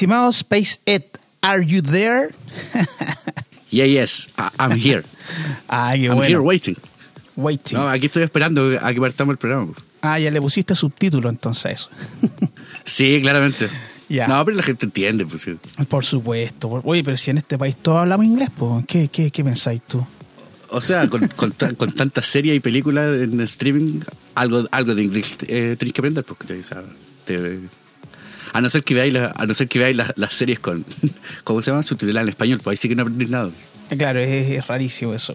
[0.00, 1.02] Estimado Space Ed,
[1.42, 2.30] ¿are you there?
[3.70, 5.04] Yeah, yes, I- I'm here.
[5.68, 6.22] ah, qué I'm bueno.
[6.24, 6.74] here waiting.
[7.36, 7.76] Waiting.
[7.78, 9.74] No, aquí estoy esperando a que partamos el programa.
[10.00, 11.90] Ah, ya le pusiste subtítulo entonces a eso.
[12.86, 13.68] Sí, claramente.
[14.08, 14.26] Ya.
[14.26, 15.56] No, pero la gente entiende, pues sí.
[15.86, 16.80] Por supuesto.
[16.82, 20.04] Oye, pero si en este país todos hablamos inglés, pues, ¿qué, qué, qué pensáis tú?
[20.70, 24.00] O sea, con, con, con tantas series y películas en streaming,
[24.34, 26.62] algo, algo de inglés eh, tenés que aprender, porque te,
[27.26, 27.58] te-
[28.52, 30.84] a no ser que veáis, la- a no ser que veáis las, las series con,
[31.44, 31.82] ¿cómo se llama?
[31.82, 33.50] Subtituladas en español, pues ahí sí que no aprendís nada.
[33.96, 35.34] Claro, es, es rarísimo eso.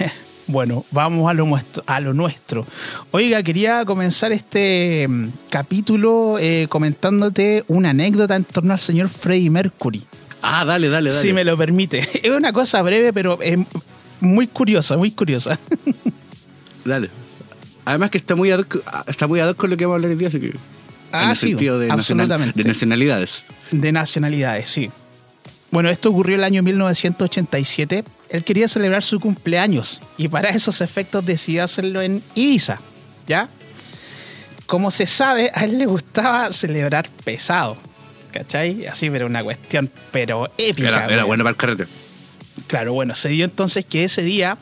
[0.46, 2.66] bueno, vamos a lo, muestro- a lo nuestro.
[3.10, 9.50] Oiga, quería comenzar este mm, capítulo eh, comentándote una anécdota en torno al señor Freddie
[9.50, 10.04] Mercury.
[10.42, 11.20] Ah, dale, dale, dale.
[11.22, 11.98] Si me lo permite.
[12.22, 13.58] Es una cosa breve, pero es
[14.20, 15.58] muy curiosa, muy curiosa.
[16.84, 17.10] Dale.
[17.84, 18.76] Además que está muy ad hoc,
[19.08, 20.54] está muy ad hoc con lo que vamos a hablar hoy día, así que...
[21.12, 22.62] Ah, en el sí, sentido de, nacional- absolutamente.
[22.62, 23.44] de nacionalidades.
[23.70, 24.90] De nacionalidades, sí.
[25.70, 28.04] Bueno, esto ocurrió el año 1987.
[28.30, 32.80] Él quería celebrar su cumpleaños y para esos efectos decidió hacerlo en Ibiza,
[33.26, 33.48] ¿ya?
[34.66, 37.76] Como se sabe, a él le gustaba celebrar pesado,
[38.32, 38.86] ¿cachai?
[38.86, 40.88] Así, pero una cuestión, pero épica.
[40.88, 41.86] Era, era bueno para el carrete.
[42.66, 44.56] Claro, bueno, se dio entonces que ese día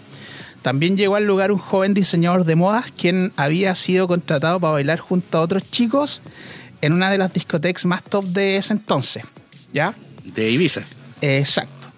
[0.64, 4.98] también llegó al lugar un joven diseñador de modas quien había sido contratado para bailar
[4.98, 6.22] junto a otros chicos
[6.80, 9.24] en una de las discotecas más top de ese entonces,
[9.74, 9.94] ¿ya?
[10.34, 10.80] De Ibiza.
[11.20, 11.88] Exacto.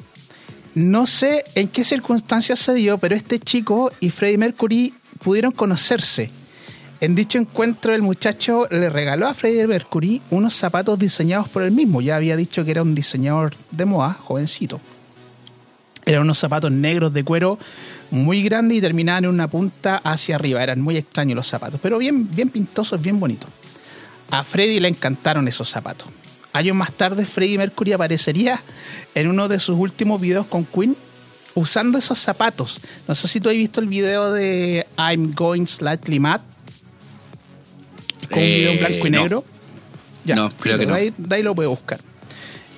[0.75, 6.33] No sé en qué circunstancias se dio, pero este chico y Freddie Mercury pudieron conocerse.
[7.01, 11.71] En dicho encuentro, el muchacho le regaló a Freddie Mercury unos zapatos diseñados por él
[11.71, 12.01] mismo.
[12.01, 14.81] Ya había dicho que era un diseñador de moda, jovencito.
[16.07, 17.59] Eran unos zapatos negros de cuero
[18.13, 20.63] muy grandes y terminaban en una punta hacia arriba.
[20.63, 23.51] Eran muy extraños los zapatos, pero bien, bien pintosos, bien bonitos.
[24.31, 26.09] A Freddie le encantaron esos zapatos.
[26.53, 28.61] Años más tarde, Freddie Mercury aparecería
[29.15, 30.97] en uno de sus últimos videos con Queen
[31.55, 32.81] usando esos zapatos.
[33.09, 36.41] No sé si tú has visto el video de I'm Going Slightly Mad.
[38.31, 39.21] Con un video en Eh, blanco y no.
[39.23, 39.45] negro.
[40.25, 40.95] No, creo que no.
[40.95, 41.99] ahí, de ahí lo puede buscar.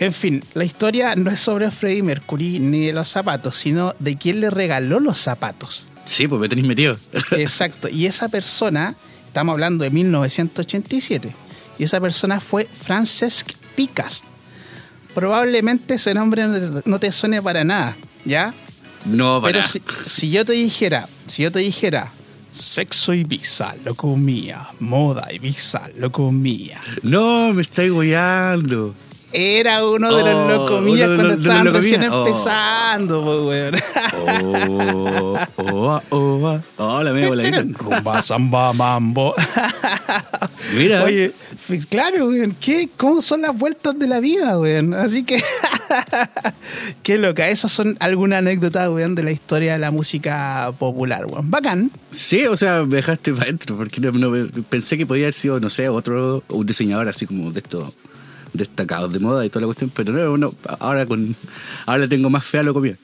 [0.00, 4.16] En fin, la historia no es sobre Freddie Mercury ni de los zapatos, sino de
[4.16, 5.86] quién le regaló los zapatos.
[6.04, 6.96] Sí, pues me tenéis metido.
[7.32, 7.88] Exacto.
[7.88, 8.94] Y esa persona,
[9.26, 11.34] estamos hablando de 1987,
[11.78, 14.22] y esa persona fue Francesc Picas.
[15.14, 16.46] Probablemente ese nombre
[16.84, 18.54] no te, suene para nada, ¿ya?
[19.04, 19.52] No, para.
[19.52, 22.12] Pero si, si yo te dijera, si yo te dijera,
[22.52, 26.80] sexo Ibiza, lo comía, moda Ibiza, lo comía.
[27.02, 28.94] No, me estáis guiando.
[29.32, 32.08] Era uno de los Oh, locomillas cuando estaban recién.
[32.10, 32.26] Oh.
[32.26, 33.74] empezando, pues, weón.
[35.56, 37.62] Oh, oh, ah, oh, la media voladita.
[37.62, 39.34] Rumba, samba, mambo.
[40.76, 41.04] Mira.
[41.04, 41.32] Oye,
[41.90, 42.56] claro, weón.
[42.58, 42.88] ¿qué?
[42.96, 44.94] ¿Cómo son las vueltas de la vida, weón?
[44.94, 45.38] Así que,
[47.02, 47.48] qué loca.
[47.48, 51.50] Esas son algunas anécdotas, weón, de la historia de la música popular, weón.
[51.50, 51.90] Bacán.
[52.10, 55.60] Sí, o sea, me dejaste para adentro, porque no, no- pensé que podía haber sido,
[55.60, 57.94] no sé, otro, un diseñador así como de estos
[58.52, 61.34] destacados de moda y toda la cuestión, pero no, no, ahora con
[61.86, 62.96] ahora tengo más fe a lo comida.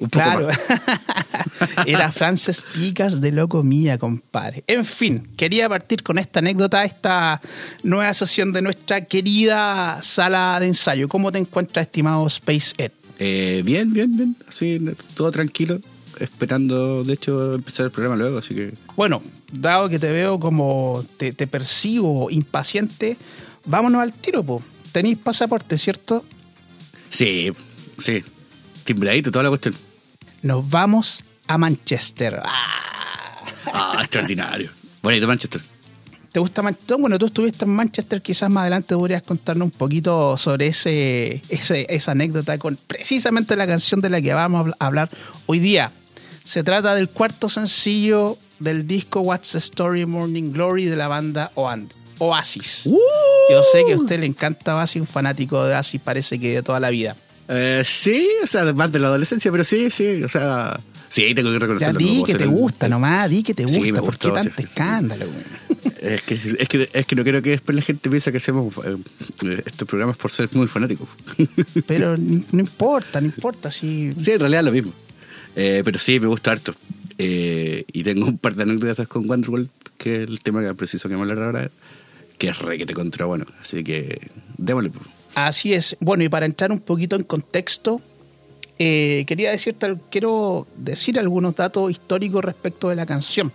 [0.00, 0.46] Un poco Claro.
[0.46, 0.58] más.
[1.86, 4.62] Era Frances Picas de loco mía, compadre.
[4.68, 7.40] En fin, quería partir con esta anécdota, esta
[7.82, 11.08] nueva sesión de nuestra querida sala de ensayo.
[11.08, 12.92] ¿Cómo te encuentras, estimado Space Ed?
[13.18, 14.80] Eh, bien, bien, bien, así,
[15.16, 15.80] todo tranquilo,
[16.20, 18.72] esperando, de hecho, empezar el programa luego, así que...
[18.96, 19.20] Bueno,
[19.52, 23.16] dado que te veo como te, te percibo impaciente,
[23.66, 24.62] vámonos al tiro, po.
[24.98, 26.24] Tenéis pasaporte, ¿cierto?
[27.08, 27.52] Sí,
[27.98, 28.20] sí,
[28.82, 29.76] timbradito, toda la cuestión.
[30.42, 32.40] Nos vamos a Manchester.
[32.44, 33.36] ¡Ah!
[33.72, 34.68] Ah, extraordinario.
[35.00, 35.60] Bonito Manchester.
[36.32, 36.96] ¿Te gusta Manchester?
[36.98, 41.86] Bueno, tú estuviste en Manchester, quizás más adelante podrías contarnos un poquito sobre ese, ese-
[41.88, 45.08] esa anécdota con precisamente la canción de la que vamos a hablar
[45.46, 45.92] hoy día.
[46.42, 51.52] Se trata del cuarto sencillo del disco What's the Story Morning Glory de la banda
[51.54, 52.84] Oan- Oasis.
[52.84, 56.62] Yo sé que a usted le encanta Oasis, un fanático de Oasis parece que de
[56.62, 57.16] toda la vida.
[57.48, 60.78] Eh, sí, o sea, más de la adolescencia, pero sí, sí, o sea,
[61.08, 62.00] sí, tengo que Ya reconocerlo.
[62.00, 63.92] no di que te el- gusta nomás, di que te Sí, gusta.
[63.92, 64.68] me ¿Por gustó, qué sí, tanto sí.
[64.68, 65.26] escándalo?
[66.00, 68.72] Es que, es, que, es que no quiero que después la gente piense que hacemos
[68.84, 71.08] eh, estos programas por ser muy fanáticos.
[71.88, 73.68] Pero no importa, no importa.
[73.72, 74.12] Si...
[74.20, 74.92] sí, en realidad es lo mismo.
[75.56, 76.72] Eh, pero sí, me gusta harto.
[77.18, 81.08] Eh, y tengo un par de anécdotas con Wonderwall, que es el tema que preciso
[81.08, 81.70] que vamos a hablar ahora,
[82.38, 83.44] que es re que te contra bueno.
[83.60, 84.90] Así que démosle.
[84.90, 85.04] pues.
[85.34, 85.96] Así es.
[86.00, 88.00] Bueno, y para entrar un poquito en contexto,
[88.78, 93.52] eh, quería decirte, quiero decir algunos datos históricos respecto de la canción.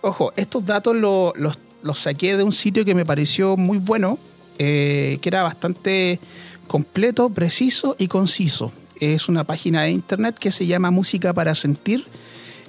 [0.00, 4.18] Ojo, estos datos lo- los, los saqué de un sitio que me pareció muy bueno,
[4.58, 6.18] eh, que era bastante
[6.66, 8.72] completo, preciso y conciso.
[9.00, 12.04] Es una página de internet que se llama Música para Sentir,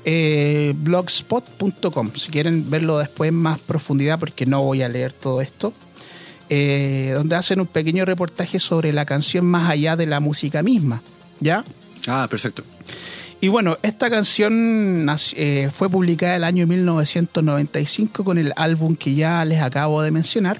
[0.05, 2.11] eh, blogspot.com.
[2.15, 5.73] Si quieren verlo después en más profundidad, porque no voy a leer todo esto,
[6.49, 11.01] eh, donde hacen un pequeño reportaje sobre la canción más allá de la música misma.
[11.39, 11.65] ¿Ya?
[12.07, 12.63] Ah, perfecto.
[13.41, 19.43] Y bueno, esta canción eh, fue publicada el año 1995 con el álbum que ya
[19.43, 20.59] les acabo de mencionar.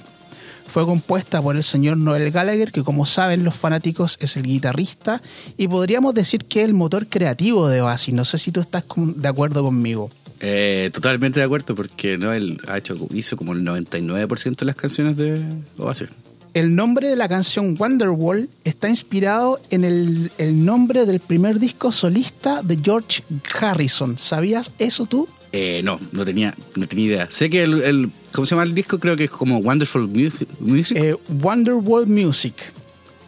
[0.68, 5.22] Fue compuesta por el señor Noel Gallagher, que como saben los fanáticos es el guitarrista
[5.58, 8.14] y podríamos decir que es el motor creativo de Oasis.
[8.14, 10.10] No sé si tú estás de acuerdo conmigo.
[10.42, 15.16] Eh, totalmente de acuerdo, porque Noel ha hecho, hizo como el 99% de las canciones
[15.18, 15.42] de
[15.78, 16.10] Oasis.
[16.56, 20.32] El nombre de la canción Wonderwall está inspirado en el,
[20.66, 23.24] nombre del primer disco solista de George
[23.60, 24.18] Harrison.
[24.18, 25.28] ¿Sabías eso tú?
[25.58, 27.28] Eh, no, no tenía, no tenía idea.
[27.32, 29.00] Sé que el, ¿Cómo se llama el disco?
[29.00, 30.50] Creo que es como Wonderful Music.
[30.98, 32.56] Eh, Wonderwall Music.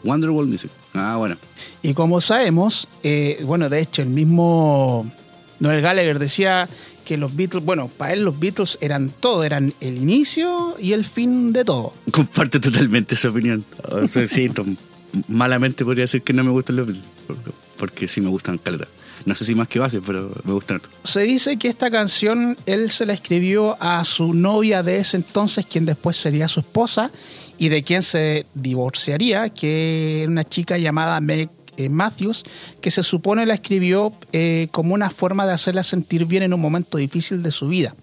[0.03, 0.69] Wonderwall Music.
[0.93, 1.37] Ah, bueno.
[1.81, 5.09] Y como sabemos, eh, bueno, de hecho, el mismo
[5.61, 6.67] Noel Gallagher decía
[7.05, 11.05] que los Beatles, bueno, para él los Beatles eran todo, eran el inicio y el
[11.05, 11.93] fin de todo.
[12.11, 13.63] Comparto totalmente esa opinión.
[13.89, 14.49] O sea, sí,
[15.29, 17.05] malamente podría decir que no me gustan los Beatles,
[17.77, 18.89] porque sí me gustan caleta.
[19.25, 20.81] No sé si más que base, pero me gustan.
[21.03, 25.65] Se dice que esta canción él se la escribió a su novia de ese entonces,
[25.65, 27.11] quien después sería su esposa
[27.57, 32.43] y de quien se divorciaría, que era una chica llamada Meg eh, Matthews,
[32.81, 36.59] que se supone la escribió eh, como una forma de hacerla sentir bien en un
[36.59, 37.95] momento difícil de su vida.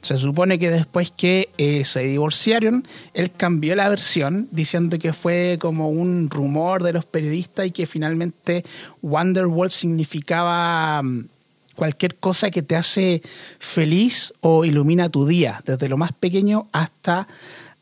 [0.00, 5.58] Se supone que después que eh, se divorciaron, él cambió la versión diciendo que fue
[5.60, 8.64] como un rumor de los periodistas y que finalmente
[9.02, 11.26] Wonderwall significaba mm,
[11.74, 13.22] cualquier cosa que te hace
[13.58, 17.26] feliz o ilumina tu día, desde lo más pequeño hasta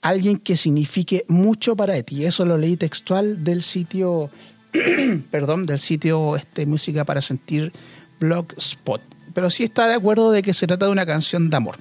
[0.00, 2.24] alguien que signifique mucho para ti.
[2.24, 4.30] Eso lo leí textual del sitio
[5.30, 7.72] perdón, del sitio este, Música para Sentir
[8.20, 9.00] Blogspot.
[9.34, 11.76] Pero sí está de acuerdo de que se trata de una canción de amor.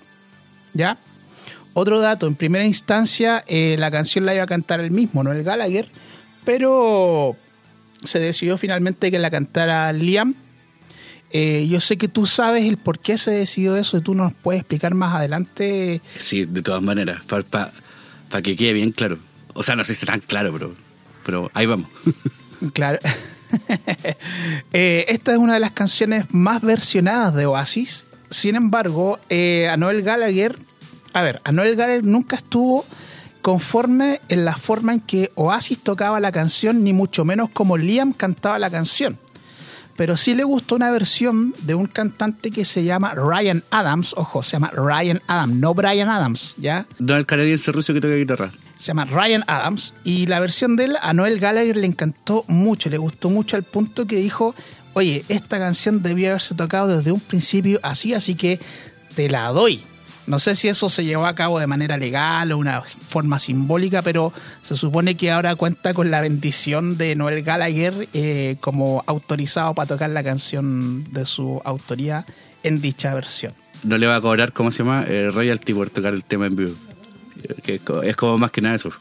[0.76, 1.00] ¿Ya?
[1.74, 5.32] Otro dato, en primera instancia eh, la canción la iba a cantar él mismo, no
[5.32, 5.90] el Gallagher,
[6.46, 7.36] pero
[8.04, 10.36] se decidió finalmente que la cantara Liam.
[11.32, 14.34] Eh, yo sé que tú sabes el por qué se decidió eso y tú nos
[14.34, 16.02] puedes explicar más adelante.
[16.18, 17.72] Sí, de todas maneras, para
[18.42, 19.18] que quede bien claro.
[19.54, 20.74] O sea, no sé si está tan claro, pero,
[21.26, 21.90] pero ahí vamos.
[22.74, 23.00] Claro.
[24.74, 28.05] Eh, esta es una de las canciones más versionadas de Oasis.
[28.30, 30.58] Sin embargo, eh, a Noel Gallagher,
[31.14, 32.86] a ver, a Noel Gallagher nunca estuvo
[33.42, 38.12] conforme en la forma en que Oasis tocaba la canción, ni mucho menos como Liam
[38.12, 39.20] cantaba la canción.
[39.96, 44.14] Pero sí le gustó una versión de un cantante que se llama Ryan Adams.
[44.18, 46.86] Ojo, se llama Ryan Adams, no Brian Adams, ¿ya?
[47.00, 50.86] No el canadiense ruso que toca guitarra se llama Ryan Adams, y la versión de
[50.86, 54.54] él a Noel Gallagher le encantó mucho, le gustó mucho al punto que dijo,
[54.96, 58.60] oye, esta canción debía haberse tocado desde un principio así, así que
[59.16, 59.84] te la doy.
[60.26, 64.02] No sé si eso se llevó a cabo de manera legal o una forma simbólica,
[64.02, 64.34] pero
[64.64, 69.88] se supone que ahora cuenta con la bendición de Noel Gallagher eh, como autorizado para
[69.88, 72.26] tocar la canción de su autoría
[72.64, 73.54] en dicha versión.
[73.84, 75.06] No le va a cobrar, ¿cómo se llama?
[75.08, 76.74] Eh, royalty por tocar el tema en vivo
[77.64, 78.92] que es como más que nada eso.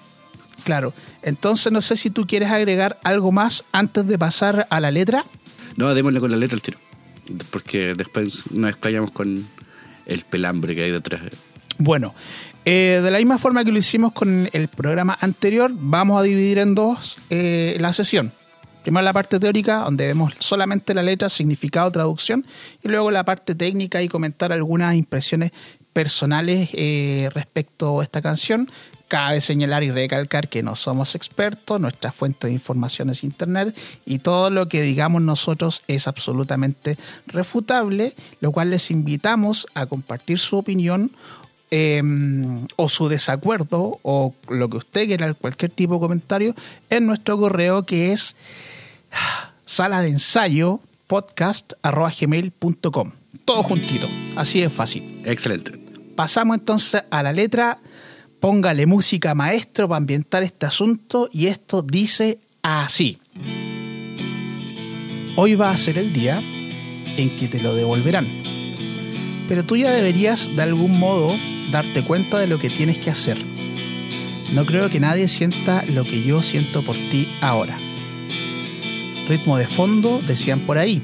[0.64, 0.94] Claro.
[1.22, 5.24] Entonces no sé si tú quieres agregar algo más antes de pasar a la letra.
[5.76, 6.78] No, démosle con la letra al tiro.
[7.50, 9.44] Porque después nos explayamos con
[10.06, 11.22] el pelambre que hay detrás.
[11.78, 12.14] Bueno,
[12.64, 16.58] eh, de la misma forma que lo hicimos con el programa anterior, vamos a dividir
[16.58, 18.32] en dos eh, la sesión.
[18.82, 22.44] Primero la parte teórica, donde vemos solamente la letra, significado, traducción,
[22.82, 25.52] y luego la parte técnica y comentar algunas impresiones
[25.94, 28.68] personales eh, respecto a esta canción.
[29.08, 34.18] Cabe señalar y recalcar que no somos expertos, nuestra fuente de información es Internet y
[34.18, 40.56] todo lo que digamos nosotros es absolutamente refutable, lo cual les invitamos a compartir su
[40.56, 41.12] opinión
[41.70, 46.54] em, o su desacuerdo o lo que usted quiera, cualquier tipo de comentario,
[46.90, 48.34] en nuestro correo que es
[49.66, 53.12] sala de ensayo podcast.gmail.com.
[53.44, 55.20] Todo juntito, así es fácil.
[55.24, 55.83] Excelente.
[56.14, 57.78] Pasamos entonces a la letra.
[58.40, 63.18] Póngale música maestro para ambientar este asunto y esto dice así.
[65.36, 66.40] Hoy va a ser el día
[67.16, 68.28] en que te lo devolverán.
[69.48, 71.34] Pero tú ya deberías de algún modo
[71.72, 73.38] darte cuenta de lo que tienes que hacer.
[74.52, 77.78] No creo que nadie sienta lo que yo siento por ti ahora.
[79.26, 81.02] Ritmo de fondo, decían por ahí,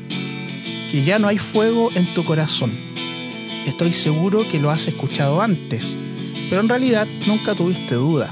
[0.90, 2.89] que ya no hay fuego en tu corazón
[3.66, 5.98] Estoy seguro que lo has escuchado antes,
[6.48, 8.30] pero en realidad nunca tuviste duda.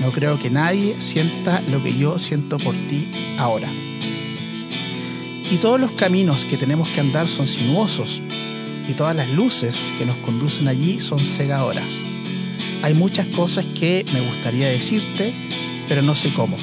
[0.00, 3.70] No creo que nadie sienta lo que yo siento por ti ahora.
[5.50, 8.22] Y todos los caminos que tenemos que andar son sinuosos,
[8.88, 11.98] y todas las luces que nos conducen allí son cegadoras.
[12.82, 15.32] Hay muchas cosas que me gustaría decirte,
[15.88, 16.56] pero no sé cómo.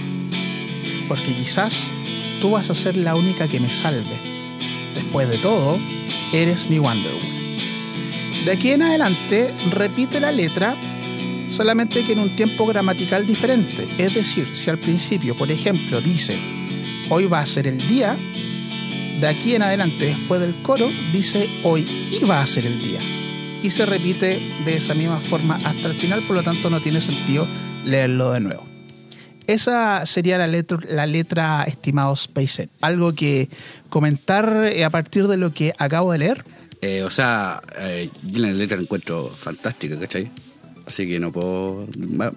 [1.07, 1.93] Porque quizás
[2.41, 4.17] tú vas a ser la única que me salve.
[4.95, 5.79] Después de todo,
[6.33, 7.28] eres mi Wonder Woman.
[8.45, 10.75] De aquí en adelante, repite la letra,
[11.49, 13.87] solamente que en un tiempo gramatical diferente.
[13.97, 16.39] Es decir, si al principio, por ejemplo, dice,
[17.09, 18.17] hoy va a ser el día,
[19.19, 23.01] de aquí en adelante, después del coro, dice, hoy iba a ser el día
[23.61, 27.01] y se repite de esa misma forma hasta el final, por lo tanto no tiene
[27.01, 27.47] sentido
[27.83, 28.63] leerlo de nuevo.
[29.47, 32.13] Esa sería la letra, la letra estimado.
[32.81, 33.49] ¿Algo que
[33.89, 36.45] comentar eh, a partir de lo que acabo de leer?
[36.81, 40.31] Eh, o sea, eh, yo la letra la encuentro fantástica, ¿cachai?
[40.85, 41.87] Así que no puedo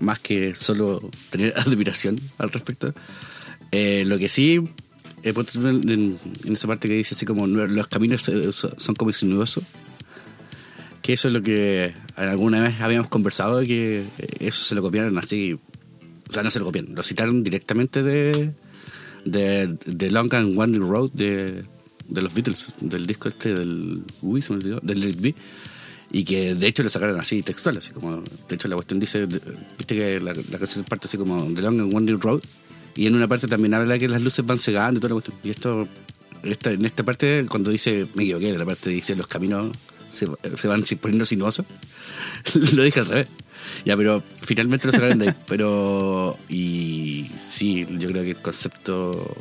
[0.00, 2.92] más que solo tener admiración al respecto.
[3.72, 4.60] lo que sí,
[5.22, 9.64] en, en, esa parte que dice así como los caminos son como sinuosos,
[11.02, 14.04] que eso es lo que alguna vez habíamos conversado, de que
[14.40, 15.54] eso se lo copiaron así,
[16.28, 18.52] o sea, no se lo copiaron, lo citaron directamente de,
[19.24, 21.64] de, Long and Winding Road de,
[22.12, 25.34] de, los Beatles, del disco este del, uy, se me olvidó, del Let
[26.14, 29.26] y que de hecho lo sacaron así textual, así como, de hecho la cuestión dice,
[29.26, 32.42] viste que la, la canción parte así como The Long and Winding Road,
[32.94, 35.14] y en una parte también habla de que las luces van cegando y toda la
[35.14, 35.88] cuestión, y esto,
[36.42, 39.74] esta, en esta parte, cuando dice, me equivoqué, la parte dice los caminos
[40.12, 40.26] se,
[40.68, 41.66] van poniendo sinuosos.
[42.74, 43.28] lo dije al revés.
[43.84, 45.34] Ya, pero finalmente lo sacaron de ahí.
[45.48, 49.34] Pero, y sí, yo creo que el concepto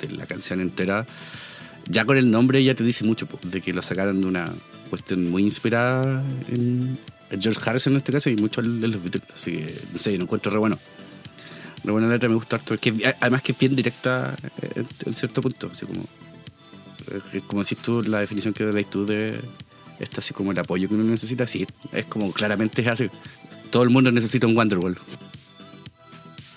[0.00, 1.06] de la canción entera,
[1.86, 4.50] ya con el nombre ya te dice mucho, de que lo sacaron de una
[4.90, 6.98] cuestión muy inspirada en,
[7.40, 9.24] George Harrison en este caso y mucho en los Beatles.
[9.34, 10.78] Así que, no sé, lo encuentro re bueno.
[11.82, 12.78] Re buena letra, me gusta harto.
[12.78, 14.36] Que, además que es bien directa
[15.04, 15.68] en, cierto punto.
[15.72, 16.04] Así como,
[17.48, 19.40] como decís tú, la definición que dais tú de
[19.98, 23.08] esto así como el apoyo que uno necesita, sí, es como claramente es así.
[23.70, 24.96] Todo el mundo necesita un Wonderwall.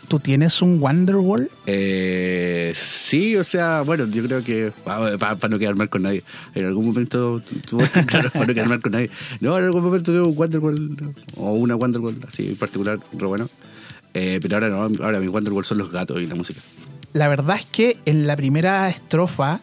[0.07, 1.49] ¿Tú tienes un Wonderwall?
[1.65, 6.23] Eh, sí, o sea, bueno, yo creo que para, no quedar mal con nadie.
[6.55, 7.41] En algún momento,
[8.07, 9.09] claro, para no quedar mal con nadie.
[9.41, 10.97] No, en algún momento tuve un Wonderwall
[11.35, 13.49] o una Wonderwall así en particular, pero bueno.
[14.13, 16.61] Eh, pero ahora no, ahora mi Wonderwall son los gatos y la música.
[17.13, 19.61] La verdad es que en la primera estrofa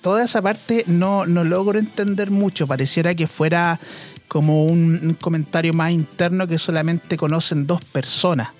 [0.00, 2.66] toda esa parte no, no logro entender mucho.
[2.66, 3.78] Pareciera que fuera
[4.28, 8.50] como un, comentario más interno que solamente conocen dos personas,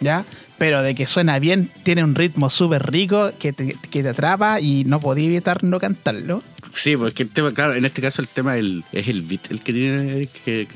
[0.00, 0.24] ¿ya?
[0.58, 4.84] Pero de que suena bien, tiene un ritmo súper rico que te, que atrapa y
[4.84, 6.42] no podía evitar no cantarlo.
[6.72, 10.28] Sí, porque el claro, en este caso el tema es el beat, el que tiene,
[10.44, 10.68] que,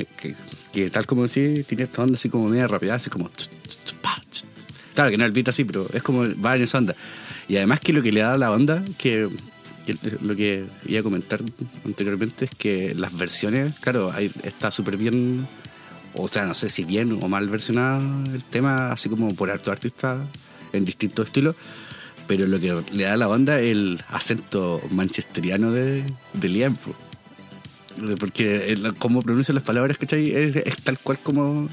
[0.73, 3.31] que, tal como decís, tiene esta onda así como media rápida, así como...
[4.95, 6.95] Claro que no es el beat así, pero es como va en esa onda.
[7.49, 9.29] Y además que lo que le da la onda, que
[10.21, 11.41] lo que iba a comentar
[11.85, 15.47] anteriormente es que las versiones, claro, ahí está súper bien,
[16.15, 19.71] o sea, no sé si bien o mal versionado el tema, así como por harto
[19.71, 20.19] artista
[20.73, 21.57] en distintos estilos,
[22.27, 26.77] pero lo que le da la onda es el acento manchesteriano de, de Liam.
[28.21, 30.31] Porque como pronuncia las palabras, ¿cachai?
[30.31, 31.69] Es, es tal cual como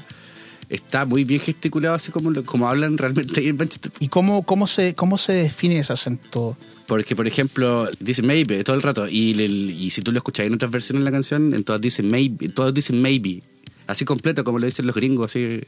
[0.68, 3.92] está muy bien gesticulado, así como, como hablan realmente ahí en Manchester.
[4.00, 6.56] ¿Y cómo, cómo, se, cómo se define ese acento?
[6.86, 9.08] Porque, por ejemplo, dice maybe todo el rato.
[9.08, 12.08] Y, y si tú lo escuchas en otras versiones de la canción, en todas dicen
[12.08, 13.42] maybe, todas dicen maybe.
[13.86, 15.60] Así completo, como lo dicen los gringos, así.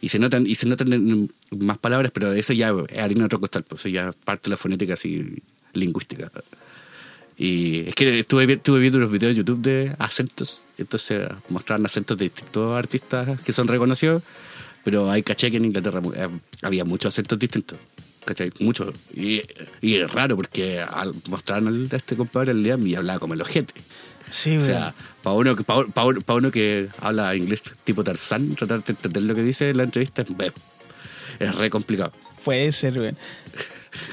[0.00, 3.64] Y se notan, y se notan más palabras, pero eso ya es harina otro costal,
[3.64, 5.42] pues eso ya parte de la fonética así
[5.74, 6.30] lingüística.
[7.36, 12.16] Y es que estuve, estuve viendo unos videos de YouTube de acentos, entonces mostraban acentos
[12.16, 14.22] de distintos artistas que son reconocidos,
[14.84, 16.28] pero hay caché que en Inglaterra eh,
[16.62, 17.78] había muchos acentos distintos.
[18.24, 18.52] ¿cachai?
[18.60, 18.92] Mucho.
[19.14, 19.42] Y,
[19.80, 23.42] y es raro porque al mostrar a este compadre el Liam y hablaba como el
[23.42, 23.74] ojete.
[24.30, 29.22] Sí, o sea, para uno, para, uno que habla inglés tipo Tarzán, tratar de entender
[29.24, 30.24] lo que dice en la entrevista
[31.38, 32.12] es re complicado.
[32.44, 33.14] Puede ser, güey.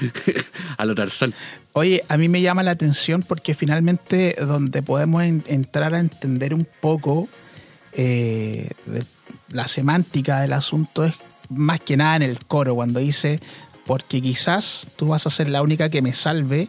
[0.76, 1.32] a lo Tarzán.
[1.72, 6.66] Oye, a mí me llama la atención porque finalmente donde podemos entrar a entender un
[6.80, 7.28] poco
[7.92, 8.70] eh,
[9.50, 11.14] la semántica del asunto es
[11.48, 13.40] más que nada en el coro, cuando dice
[13.86, 16.68] porque quizás tú vas a ser la única que me salve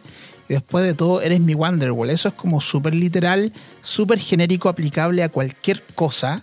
[0.54, 2.10] después de todo eres mi Wonderwall.
[2.10, 3.52] Eso es como súper literal,
[3.82, 6.42] súper genérico, aplicable a cualquier cosa.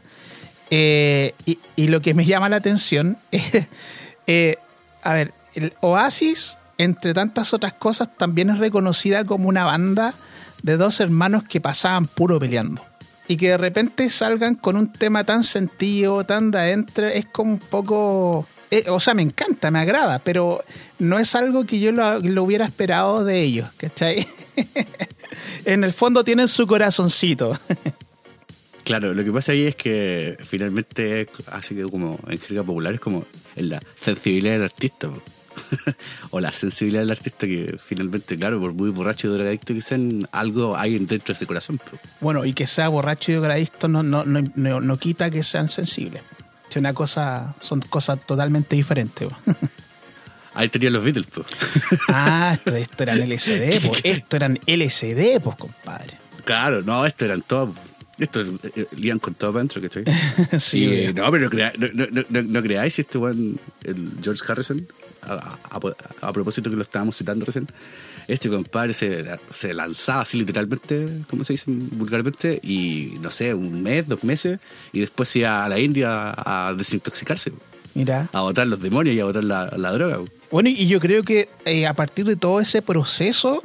[0.70, 3.68] Eh, y, lo que me llama la atención es,
[4.28, 4.58] eh,
[5.04, 10.14] a ver, el Oasis, entre tantas otras cosas, también es reconocida como una banda
[10.64, 12.82] de dos hermanos que pasaban puro peleando.
[13.28, 17.54] Y que de repente salgan con un tema tan sentido, tan de adentro, es como
[17.54, 20.64] un poco eh, o sea, me encanta, me agrada, pero
[21.00, 24.28] no es algo que yo lo, lo hubiera esperado de ellos, ¿cachai?
[25.66, 27.58] en el fondo tienen su corazoncito.
[28.88, 33.02] Claro, lo que pasa ahí es que finalmente, así que como en jerga popular, es
[33.02, 33.26] como
[33.58, 35.10] en la sensibilidad del artista.
[36.30, 40.28] o la sensibilidad del artista que finalmente, claro, por muy borracho y drogadicto que sean,
[40.32, 41.82] algo hay dentro de ese corazón.
[42.22, 45.68] Bueno, y que sea borracho y drogadicto no, no, no, no, no quita que sean
[45.68, 46.22] sensibles.
[46.70, 49.28] Es una cosa, son cosas totalmente diferentes.
[50.54, 51.28] Ahí tenían los Beatles.
[51.28, 51.46] po.
[52.10, 54.00] ah, esto, esto eran LCD, pues.
[54.04, 56.18] Esto eran LCD, pues, compadre.
[56.46, 57.76] claro, no, estos eran todos...
[58.20, 60.04] Estos eh, lían con todo para adentro, ¿cachai?
[60.60, 61.14] sí, Y, eh.
[61.14, 63.20] no, pero no, crea- no, no, creáis este
[63.84, 64.84] el George Harrison,
[65.22, 65.34] a,
[65.70, 67.68] a- a propósito que lo estábamos citando recién,
[68.28, 73.82] este compadre se, se lanzaba así literalmente, como se dice vulgarmente, y no sé, un
[73.82, 74.60] mes, dos meses,
[74.92, 77.54] y después iba a la India a desintoxicarse,
[77.94, 78.30] Mira.
[78.34, 80.20] a botar los demonios y a botar la, la droga.
[80.52, 83.62] Bueno, y yo creo que eh, a partir de todo ese proceso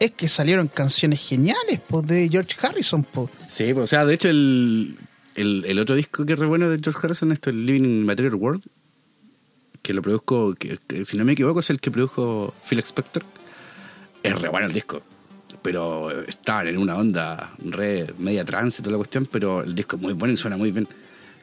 [0.00, 3.04] es que salieron canciones geniales pues, de George Harrison.
[3.04, 3.30] Pues.
[3.48, 4.96] Sí, pues, o sea, de hecho, el,
[5.34, 8.04] el, el otro disco que es re bueno de George Harrison es el Living in
[8.04, 8.62] Material World,
[9.82, 13.24] que lo produjo, que, que, si no me equivoco, es el que produjo Phil Spector.
[14.24, 15.02] Es re bueno el disco,
[15.62, 19.96] pero estaban en una onda re media trance y toda la cuestión, pero el disco
[19.96, 20.88] es muy bueno y suena muy bien,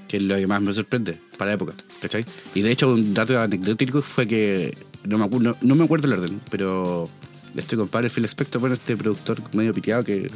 [0.08, 2.26] que es lo que más me sorprende para la época, ¿cachai?
[2.54, 6.08] Y de hecho, un dato anecdótico fue que, no me, acu- no, no me acuerdo
[6.08, 7.08] el orden, pero
[7.56, 10.30] este compadre Phil Spector, bueno, este productor medio piteado que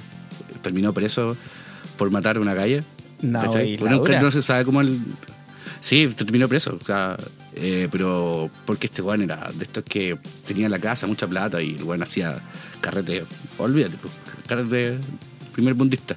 [0.61, 1.35] terminó preso
[1.97, 2.83] por matar a una galla.
[3.21, 4.21] No, y la Bueno, nunca dura.
[4.21, 4.99] no se sabe cómo el.
[5.85, 7.15] Sí, terminó preso, o sea,
[7.53, 11.61] eh, pero porque este weón era de estos que tenía en la casa mucha plata
[11.61, 12.41] y el weón hacía
[12.81, 13.23] carrete,
[13.59, 14.11] olvídate, pues,
[14.47, 14.97] carrete
[15.53, 16.15] primer bundista.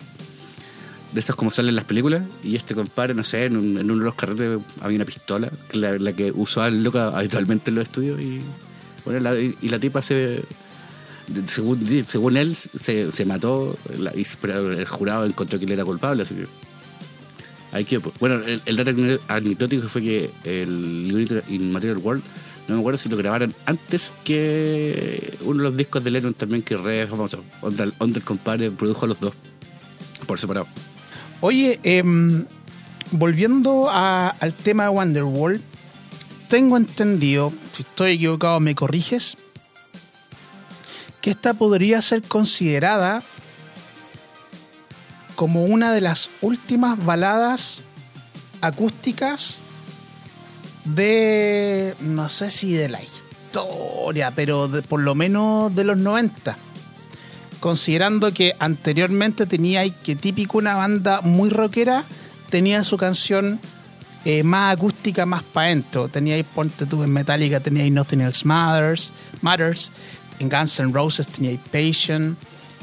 [1.12, 3.90] De esas como salen en las películas, y este compadre, no sé, en, un- en
[3.90, 7.74] uno de los carretes había una pistola, la, la que usaba el loca habitualmente en
[7.74, 8.40] los estudios, y
[9.04, 10.42] bueno, la, y la tipa se,
[11.46, 13.76] según, según él, se, se mató,
[14.40, 16.46] pero el jurado encontró que él era culpable, así que.
[17.86, 18.18] Quedó, pues.
[18.18, 18.90] Bueno, el, dato
[19.28, 22.22] anecdótico fue que el libro In Material World,
[22.66, 26.62] no me acuerdo si lo grabaron antes que uno de los discos de Lennon también,
[26.62, 27.44] que re famoso.
[27.60, 29.32] Onda, onda el compadre produjo los dos,
[30.26, 30.66] por separado.
[31.40, 32.46] Oye, em,
[33.12, 35.62] volviendo a- al tema de Wonderwall,
[36.48, 39.36] tengo entendido, si estoy equivocado me corriges,
[41.20, 43.22] que esta podría ser considerada
[45.38, 47.84] como una de las últimas baladas
[48.60, 49.58] acústicas
[50.84, 56.58] de, no sé si de la historia, pero de- por lo menos de los 90
[57.60, 62.02] considerando que anteriormente tenía que típico una banda muy rockera
[62.50, 63.60] tenía su canción
[64.24, 66.08] eh, más acústica, más para adentro.
[66.08, 69.92] Tenía ahí Ponte tú en Metallica, tenía ahí Nothing Else Matters, Matters.
[70.40, 72.36] En Guns N' Roses tenía ahí Patient.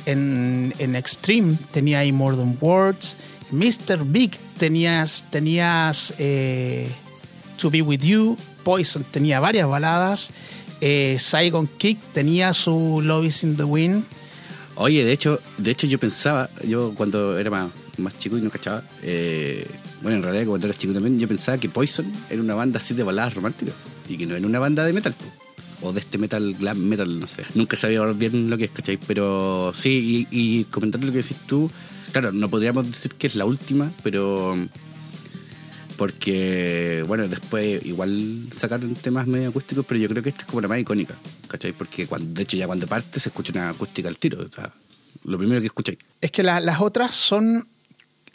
[0.06, 3.18] En, en Extreme tenía ahí More Than Words.
[3.52, 4.04] Mr.
[4.06, 6.90] Big tenías, tenías eh,
[7.58, 8.38] To Be With You.
[8.64, 10.32] Poison tenía varias baladas.
[10.82, 14.04] Eh, Saigon Kick tenía su Love In The Wind.
[14.76, 18.50] Oye, de hecho, de hecho yo pensaba, yo cuando era más, más chico y no
[18.50, 19.66] cachaba, eh,
[20.02, 22.94] bueno, en realidad cuando era chico también, yo pensaba que Poison era una banda así
[22.94, 23.74] de baladas románticas
[24.10, 25.16] y que no era una banda de metal.
[25.82, 27.44] O de este metal, glam metal, no sé.
[27.54, 28.98] Nunca sabía bien lo que es, ¿cachai?
[29.08, 30.66] Pero sí, y, y
[31.06, 31.70] lo que decís tú,
[32.12, 34.56] claro, no podríamos decir que es la última, pero
[35.98, 40.62] porque, bueno, después igual sacaron temas medio acústicos, pero yo creo que esta es como
[40.62, 41.16] la más icónica,
[41.48, 41.72] ¿cachai?
[41.72, 44.72] Porque cuando, de hecho ya cuando parte se escucha una acústica al tiro, o sea,
[45.24, 45.98] lo primero que escucháis.
[46.20, 47.68] Es que la- las otras son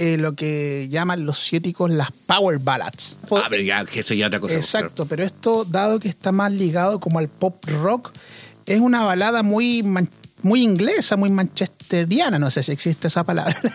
[0.03, 3.19] eh, lo que llaman los ciéticos las power ballads.
[3.31, 4.57] Ah, pero ya, que eso ya otra cosa.
[4.57, 8.11] Exacto, pero esto, dado que está más ligado como al pop rock,
[8.65, 9.83] es una balada muy,
[10.43, 13.61] muy inglesa, muy manchesteriana, no sé si existe esa palabra.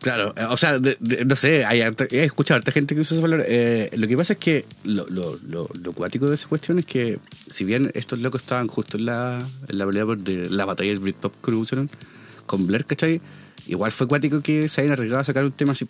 [0.00, 3.00] Claro, eh, o sea, de- de- no sé, hay he escuchado a harta gente que
[3.00, 3.44] usa esa palabra.
[3.48, 6.86] Eh, lo que pasa es que lo, lo, lo, lo cuático de esa cuestión es
[6.86, 7.18] que,
[7.50, 10.90] si bien estos locos estaban justo en la, en la pelea por de la batalla
[10.90, 11.90] del Britpop que pusieron
[12.46, 13.20] con Blair, ¿cachai?
[13.68, 15.86] Igual fue cuático que se hayan arriesgado a sacar un tema así,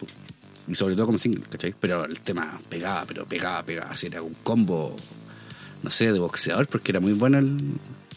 [0.67, 1.75] y sobre todo como single, ¿cachai?
[1.81, 4.95] Pero el tema pegaba, pero pegaba, pegaba, así era un combo,
[5.83, 7.57] no sé, de boxeador, porque era muy bueno el,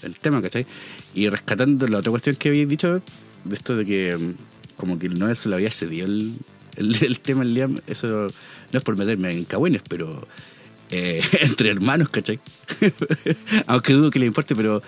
[0.03, 0.65] el tema, ¿cachai?
[1.13, 3.01] Y rescatando la otra cuestión que había dicho,
[3.45, 4.33] de esto de que mm,
[4.77, 6.35] como que no se lo había cedido el,
[6.75, 8.27] el, el tema al Liam, eso
[8.71, 10.27] no es por meterme en cagüines, pero
[10.89, 12.39] eh, entre hermanos, ¿cachai?
[13.67, 14.81] Aunque dudo que le importe, pero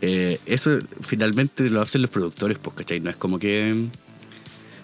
[0.00, 3.00] eh, eso finalmente lo hacen los productores, pues, ¿cachai?
[3.00, 3.88] No es como que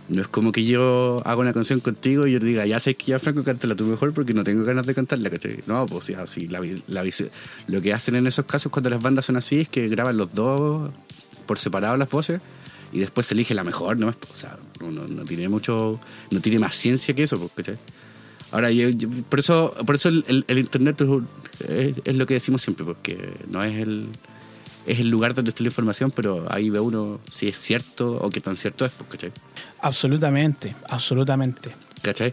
[0.08, 2.94] No es como que yo haga una canción contigo y yo te diga, ya sé
[2.94, 5.60] que ya Franco, cántala tú mejor porque no tengo ganas de cantarla, ¿cachai?
[5.66, 7.04] No, pues ya, sí, la, la,
[7.66, 10.32] lo que hacen en esos casos cuando las bandas son así es que graban los
[10.32, 10.90] dos
[11.46, 12.40] por separado las voces
[12.92, 14.08] y después se elige la mejor, ¿no?
[14.08, 15.98] O sea, no, no, tiene mucho,
[16.30, 17.78] no tiene más ciencia que eso, pues, ¿cachai?
[18.52, 18.88] Ahora, yo,
[19.28, 21.02] por eso, por eso el, el, internet
[21.68, 24.08] es, es, lo que decimos siempre, porque no es el
[24.86, 28.30] es el lugar donde está la información, pero ahí ve uno si es cierto o
[28.30, 29.32] qué tan cierto es, pues, ¿cachai?
[29.80, 31.72] Absolutamente, absolutamente.
[32.02, 32.32] ¿Cachai?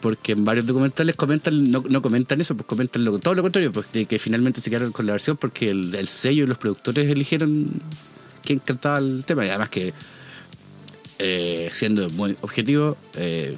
[0.00, 3.72] Porque en varios documentales comentan, no, no comentan eso, pues comentan lo, todo lo contrario,
[3.72, 7.68] pues que finalmente se quedaron con la versión porque el, sello y los productores eligieron
[8.44, 9.44] quién cantaba el tema.
[9.44, 9.92] Y además que,
[11.18, 13.56] eh, siendo muy objetivo, eh,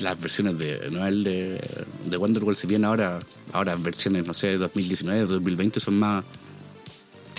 [0.00, 1.60] las versiones de Noel de,
[2.06, 3.20] de Wonderwall, si bien ahora,
[3.52, 6.24] ahora versiones, no sé, de 2019, 2020 son más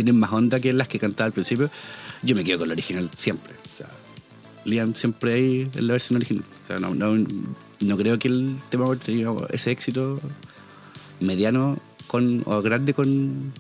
[0.04, 1.70] tienen más onda que las que cantaba al principio,
[2.24, 3.54] yo me quedo con la original siempre.
[3.72, 3.88] O sea,
[4.66, 6.44] Liam siempre ahí en la versión original.
[6.64, 7.26] O sea, no, no,
[7.82, 10.20] no creo que el tema haya tenido ese éxito
[11.20, 13.54] mediano con, o grande con,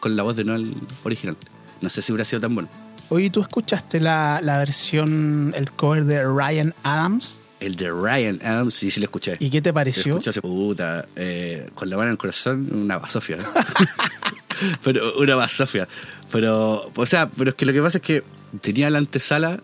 [0.00, 1.36] con la voz de Noel original.
[1.80, 2.68] No sé si hubiera sido tan bueno.
[3.10, 7.38] Oye, ¿tú escuchaste la, la versión, el cover de Ryan Adams?
[7.60, 9.36] El de Ryan Adams, sí, sí lo escuché.
[9.38, 10.14] ¿Y qué te pareció?
[10.14, 13.38] Lo escuché puta, eh, con la mano en el corazón, una basofia.
[14.84, 15.88] pero una basofia.
[16.32, 18.22] Pero, o sea, pero es que lo que pasa es que
[18.60, 19.60] tenía la antesala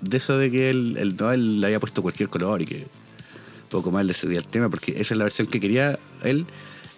[0.00, 2.86] de eso de que él, él no, él le había puesto cualquier color y que
[3.70, 6.46] poco más le cedía el tema, porque esa es la versión que quería él.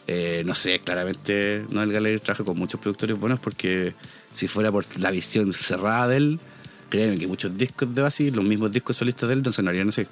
[0.08, 3.92] Eh, no sé, claramente Noel Gallagher trabaja con muchos productores buenos porque
[4.32, 6.40] si fuera por la visión cerrada de él,
[6.88, 10.06] créeme que muchos discos de Basi, los mismos discos solistas de él, no sonarían así.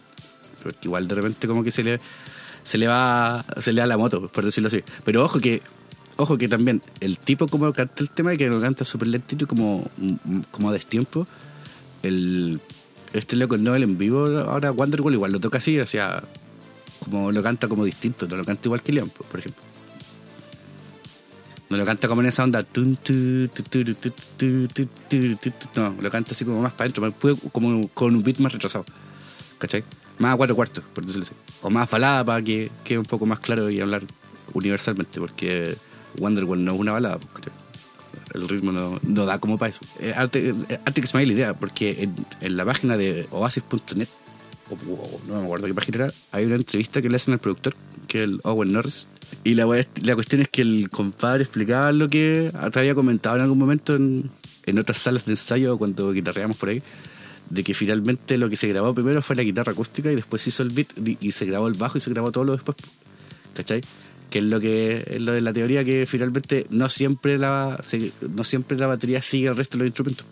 [0.62, 2.00] Porque igual de repente como que se le,
[2.64, 4.82] se le va se le da la moto, por decirlo así.
[5.04, 5.62] Pero ojo que
[6.16, 9.88] ojo que también el tipo como canta el tema, que lo canta súper lentito como,
[10.50, 11.26] como a destiempo,
[12.02, 12.60] el,
[13.12, 16.22] este loco Noel en vivo, ahora Wonderwall igual lo toca así, o sea,
[17.00, 19.62] como lo canta como distinto, no lo canta igual que Leon, por ejemplo.
[21.70, 22.64] No lo canta como en esa onda.
[25.74, 27.12] No, lo canta así como más para adentro,
[27.50, 28.84] como con un beat más retrasado.
[29.58, 29.82] ¿Cachai?
[30.18, 31.34] Más a cuatro cuartos, por decirlo así.
[31.62, 34.02] O más balada para que quede un poco más claro y hablar
[34.52, 35.76] universalmente, porque
[36.18, 37.18] Wonderwall no es una balada.
[38.32, 39.82] El ritmo no, da como para eso.
[40.00, 40.54] Eh, antes,
[40.94, 42.08] que se me la idea, porque
[42.40, 44.08] en, la página de oasis.net,
[45.28, 47.76] no me acuerdo qué página era, hay una entrevista que le hacen al productor,
[48.08, 49.08] que es el Owen Norris.
[49.44, 53.94] Y la, cuestión es que el compadre explicaba lo que había comentado en algún momento
[53.94, 54.30] en,
[54.66, 56.82] en otras salas de ensayo cuando guitarreamos por ahí
[57.50, 60.48] de que finalmente lo que se grabó primero fue la guitarra acústica y después se
[60.48, 60.88] hizo el beat
[61.20, 62.76] y se grabó el bajo y se grabó todo lo después.
[63.54, 63.82] ¿Cachai?
[64.34, 67.80] Que es lo que es lo de la teoría que finalmente no siempre la
[68.34, 70.26] no siempre la batería sigue el resto de los instrumentos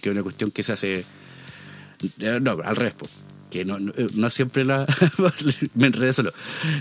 [0.00, 1.04] que es una cuestión que se hace
[2.20, 2.94] eh, no al revés
[3.50, 4.86] que no, no, siempre la
[5.74, 6.32] me enredé solo.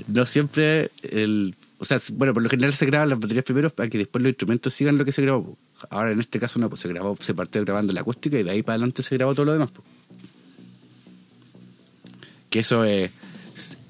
[0.08, 3.89] No siempre el o sea bueno por lo general se graban las baterías primero para
[3.89, 5.58] que después los instrumentos sigan lo que se grabó
[5.89, 8.52] ahora en este caso no pues se grabó se partió grabando la acústica y de
[8.52, 9.72] ahí para adelante se grabó todo lo demás
[12.50, 13.12] que eso es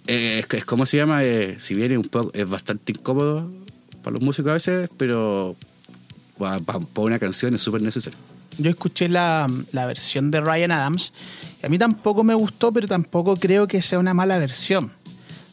[0.08, 3.50] es, como se llama, eh, si bien es, un poco, es bastante incómodo
[4.04, 5.56] para los músicos a veces, pero
[6.38, 6.60] para,
[6.96, 8.18] una canción es súper necesario.
[8.58, 11.14] Yo escuché la, la, versión de Ryan Adams
[11.62, 14.92] y a mí tampoco me gustó, pero tampoco creo que sea una mala versión.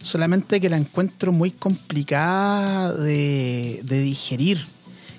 [0.03, 4.65] Solamente que la encuentro muy complicada de, de digerir.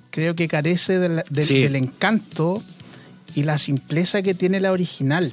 [0.10, 2.62] Creo que carece del encanto
[3.36, 5.32] y la simpleza que tiene la original.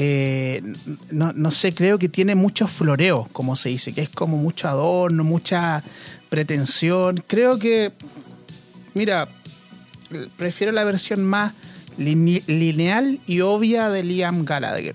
[0.00, 0.62] Eh,
[1.10, 4.68] no, no, sé, creo que tiene mucho floreo, como se dice, que es como mucho
[4.68, 5.82] adorno, mucha
[6.28, 7.24] pretensión.
[7.26, 7.90] Creo que,
[8.94, 9.28] mira,
[10.36, 11.52] prefiero la versión más
[11.96, 14.94] lineal y obvia de Liam Gallagher.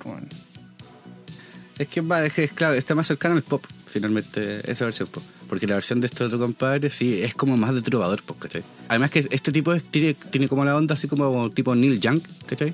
[1.77, 5.23] Es que, es que, claro, está más cercano al pop, finalmente, esa versión pop.
[5.49, 8.63] Porque la versión de este otro compadre, sí, es como más de trovador, ¿cachai?
[8.87, 12.73] Además que este tipo tiene, tiene como la onda así como tipo Neil Young, ¿cachai?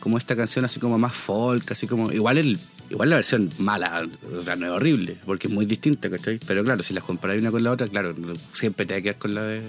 [0.00, 2.12] Como esta canción así como más folk, así como.
[2.12, 2.58] Igual el,
[2.90, 4.06] igual la versión mala,
[4.36, 6.38] o sea, no es horrible, porque es muy distinta, ¿cachai?
[6.46, 8.14] Pero claro, si las comparáis una con la otra, claro,
[8.52, 9.62] siempre te va a quedar con la de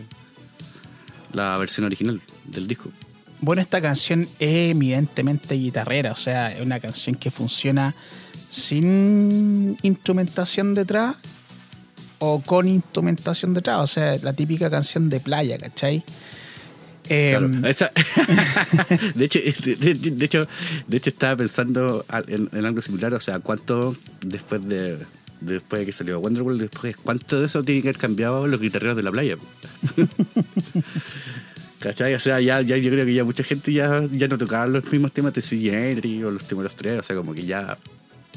[1.33, 2.89] la versión original del disco.
[3.41, 7.95] Bueno, esta canción es evidentemente guitarrera, o sea, es una canción que funciona
[8.49, 11.15] sin instrumentación detrás
[12.19, 16.03] o con instrumentación detrás, o sea, la típica canción de playa, ¿cachai?
[17.09, 17.69] Em, de,
[19.25, 20.47] hecho, de, hecho,
[20.87, 24.97] de hecho, estaba pensando en, algo similar, o sea, cuánto después de
[25.41, 28.95] después de que salió Wonderwall, después cuánto de eso tiene que haber cambiado los guitarreros
[28.95, 29.37] de la playa.
[31.79, 32.13] ¿Cachai?
[32.13, 34.83] O sea, ya, ya yo creo que ya mucha gente ya, ya no tocaba los
[34.91, 35.69] mismos temas de Sui
[36.23, 36.99] o los temas de los tres.
[36.99, 37.77] O sea, como que ya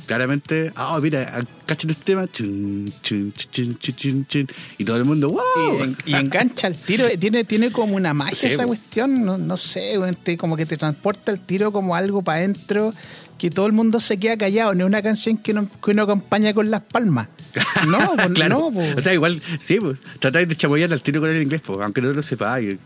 [0.06, 5.04] claramente, ah, mira, cachen este tema, chun, chun, chun, chun, chun, chun, y todo el
[5.04, 5.94] mundo, wow.
[6.06, 9.56] Y, y engancha el tiro, tiene, tiene como una magia Sí, esa cuestión, no, no
[9.56, 12.92] sé, te- como que te transporta el tiro como algo para adentro,
[13.38, 16.02] que todo el mundo se queda callado, no es una canción que uno, que uno
[16.02, 17.28] acompaña con las palmas.
[17.88, 18.58] No, pues claro.
[18.58, 18.96] no, pues.
[18.96, 22.00] O sea, igual, sí, pues, tratáis de chamoyar al tiro con el inglés, pues, aunque
[22.00, 22.78] no lo sepáis.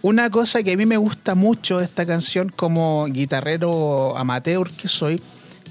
[0.00, 4.88] Una cosa que a mí me gusta mucho de esta canción como guitarrero amateur que
[4.88, 5.20] soy,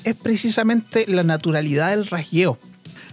[0.09, 2.57] es precisamente la naturalidad del rasgueo.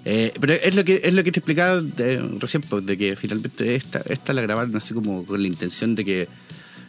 [0.07, 3.17] Eh, pero es lo que es lo que te explicaba de- recién, pues, de que
[3.17, 6.29] finalmente esta, esta la grabaron así como con la intención de que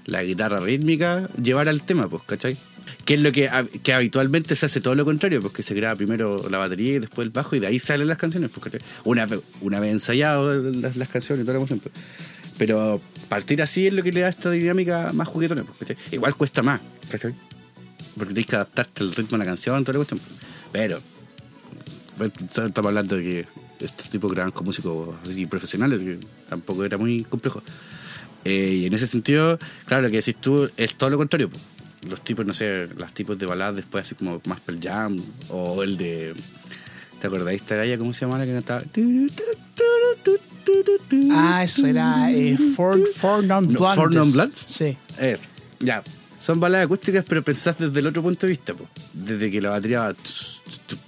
[0.06, 2.58] la guitarra rítmica llevara el tema, pues, ¿cachai?
[3.06, 3.50] Que es lo que,
[3.84, 7.00] que habitualmente se hace todo lo contrario, pues que se graba primero la batería y
[7.00, 8.82] después el bajo y de ahí salen las canciones, pues, ¿cachai?
[9.06, 9.28] Una,
[9.62, 11.82] una vez ensayado las, las canciones y toda la pues.
[12.58, 15.96] Pero partir así es lo que le da esta dinámica más juguetona, pues, ¿cachai?
[16.12, 17.34] Igual cuesta más, ¿cachai?
[18.18, 20.20] Porque tienes que adaptarte al ritmo de la canción, toda la cuestión.
[20.72, 21.02] Pero
[22.20, 23.48] Estamos hablando de que
[23.80, 27.62] estos tipos graban con músicos así profesionales, que tampoco era muy complejo.
[28.46, 31.50] Eh, y en ese sentido, claro, lo que decís tú es todo lo contrario.
[31.50, 31.58] po.
[32.08, 35.18] Los tipos, no sé, los tipos de baladas después, así como más Pearl Jam,
[35.50, 36.36] o el de.
[37.20, 37.98] ¿Te acordáis esta galla?
[37.98, 38.84] ¿Cómo se llamaba la que cantaba?
[41.32, 43.96] Ah, eso era eh, Four, Four Non No, Blondes.
[43.96, 44.60] Four Non Blondes.
[44.60, 44.98] Sí.
[45.20, 45.50] Eso,
[45.80, 46.04] ya.
[46.40, 48.88] Son baladas acústicas, pero pensás desde el otro punto de vista, po.
[49.14, 50.14] Desde que la batería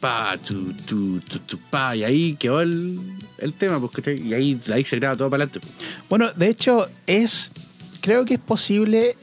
[0.03, 1.95] va.
[1.95, 2.99] y ahí quedó el,
[3.37, 4.21] el tema, ¿cachai?
[4.21, 5.67] y ahí, ahí se graba todo para adelante.
[6.09, 7.51] Bueno, de hecho, es.
[8.01, 9.17] Creo que es posible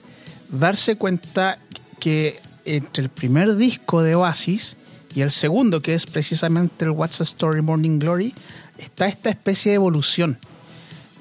[0.50, 1.58] darse cuenta
[2.00, 4.76] que entre el primer disco de Oasis
[5.14, 8.34] y el segundo, que es precisamente el What's a Story Morning Glory,
[8.78, 10.38] está esta especie de evolución.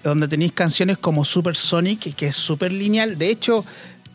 [0.03, 3.17] Donde tenéis canciones como Super Sonic, que es súper lineal.
[3.17, 3.63] De hecho,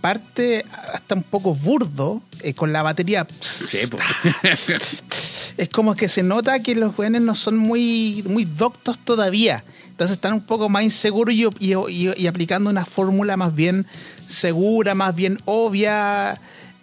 [0.01, 3.27] parte hasta un poco burdo, eh, con la batería.
[3.41, 3.79] Sí,
[5.57, 9.65] es como que se nota que los jóvenes no son muy, muy doctos todavía.
[9.91, 13.85] Entonces están un poco más inseguros y, y- y- y aplicando una fórmula más bien
[14.29, 16.41] segura, más bien obvia.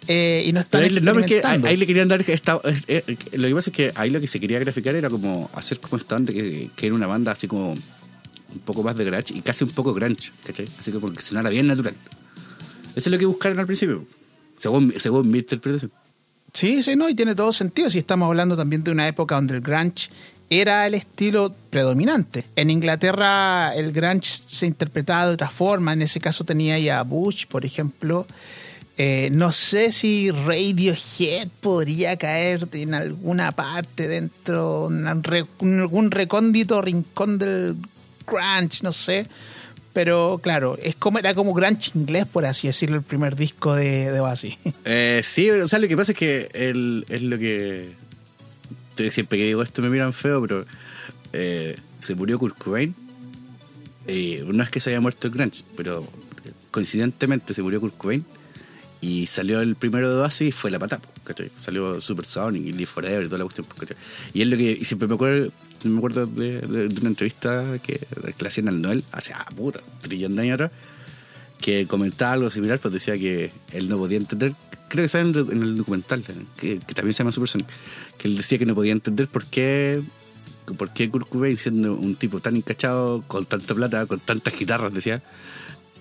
[0.08, 3.16] eh, y no están ahí, no, porque ahí, ahí le querían dar esta, eh, eh,
[3.32, 5.96] lo que pasa es que ahí lo que se quería graficar era como hacer como
[5.96, 9.64] esta que, que era una banda así como un poco más de grunge y casi
[9.64, 10.68] un poco grunge, ¿cachai?
[10.78, 11.94] Así como que sonara bien natural.
[12.96, 14.04] Eso es lo que buscaron al principio,
[14.56, 15.92] según, según mi interpretación.
[16.52, 19.54] Sí, sí, no, y tiene todo sentido si estamos hablando también de una época donde
[19.56, 20.08] el grunge
[20.48, 22.46] era el estilo predominante.
[22.56, 27.44] En Inglaterra el grunge se interpretaba de otra forma, en ese caso tenía ya Bush,
[27.46, 28.26] por ejemplo.
[28.96, 37.36] Eh, no sé si Radiohead podría caer en alguna parte dentro, en algún recóndito rincón
[37.36, 37.76] del
[38.26, 39.26] grunge, no sé.
[39.96, 44.12] Pero claro, es como, era como grunge inglés, por así decirlo, el primer disco de,
[44.12, 44.20] de.
[44.84, 47.88] Eh, sí, o sea, lo que pasa es que el, es lo que.
[49.10, 50.66] Siempre que digo esto me miran feo, pero
[51.32, 52.94] eh, se murió Kurt Cobain.
[54.06, 56.06] Eh, no es que se haya muerto el Grunge, pero
[56.72, 58.22] coincidentemente se murió Kurt Cobain.
[59.00, 61.50] Y salió el primero de Oasis y fue la patata, ¿cachai?
[61.56, 63.96] Salió Super Sonic y Live Forever y toda la cuestión, ¿cachai?
[64.32, 64.72] Y es lo que.
[64.80, 65.50] Y siempre me acuerdo,
[65.84, 69.44] me acuerdo de, de- de una entrevista que, que le hacían al Noel hace, ah,
[69.54, 70.70] puta, un trillón de años atrás
[71.60, 74.54] que comentaba algo similar, pues decía que él no podía entender,
[74.90, 76.22] creo que sale en en el documental,
[76.56, 77.66] que, que también se llama Super Sonic,
[78.18, 80.02] que él decía que no podía entender por qué,
[80.76, 84.92] por qué Kurt Cobain, siendo un tipo tan encachado, con tanta plata, con tantas guitarras,
[84.92, 85.22] decía,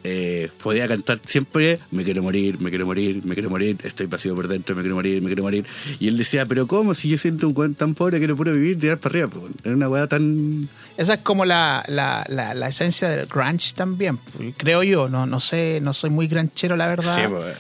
[0.08, 4.36] eh, podía cantar siempre, me quiero morir, me quiero morir, me quiero morir, estoy pasivo
[4.36, 5.66] por dentro, me quiero morir, me quiero morir.
[6.00, 6.94] Y él decía, pero ¿cómo?
[6.94, 9.28] Si yo siento un weón tan pobre que no puedo vivir, tirar para arriba.
[9.30, 10.70] Pues, era una weá tan...
[10.96, 14.20] Esa es como la, la, la, la esencia del grunge también,
[14.58, 15.10] creo yo.
[15.10, 17.16] No, no sé, no soy muy granchero, la verdad.
[17.16, 17.56] Sí, pues.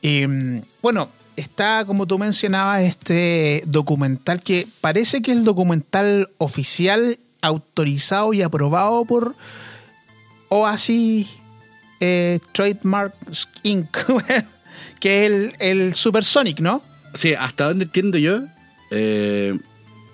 [0.00, 0.24] Y
[0.80, 8.32] bueno, está, como tú mencionabas, este documental que parece que es el documental oficial autorizado
[8.32, 9.34] y aprobado por
[10.48, 11.39] Oasis
[12.00, 13.96] eh, Trademarks Inc.,
[15.00, 16.82] que es el, el Supersonic, ¿no?
[17.14, 18.40] Sí, hasta donde entiendo yo,
[18.90, 19.58] eh,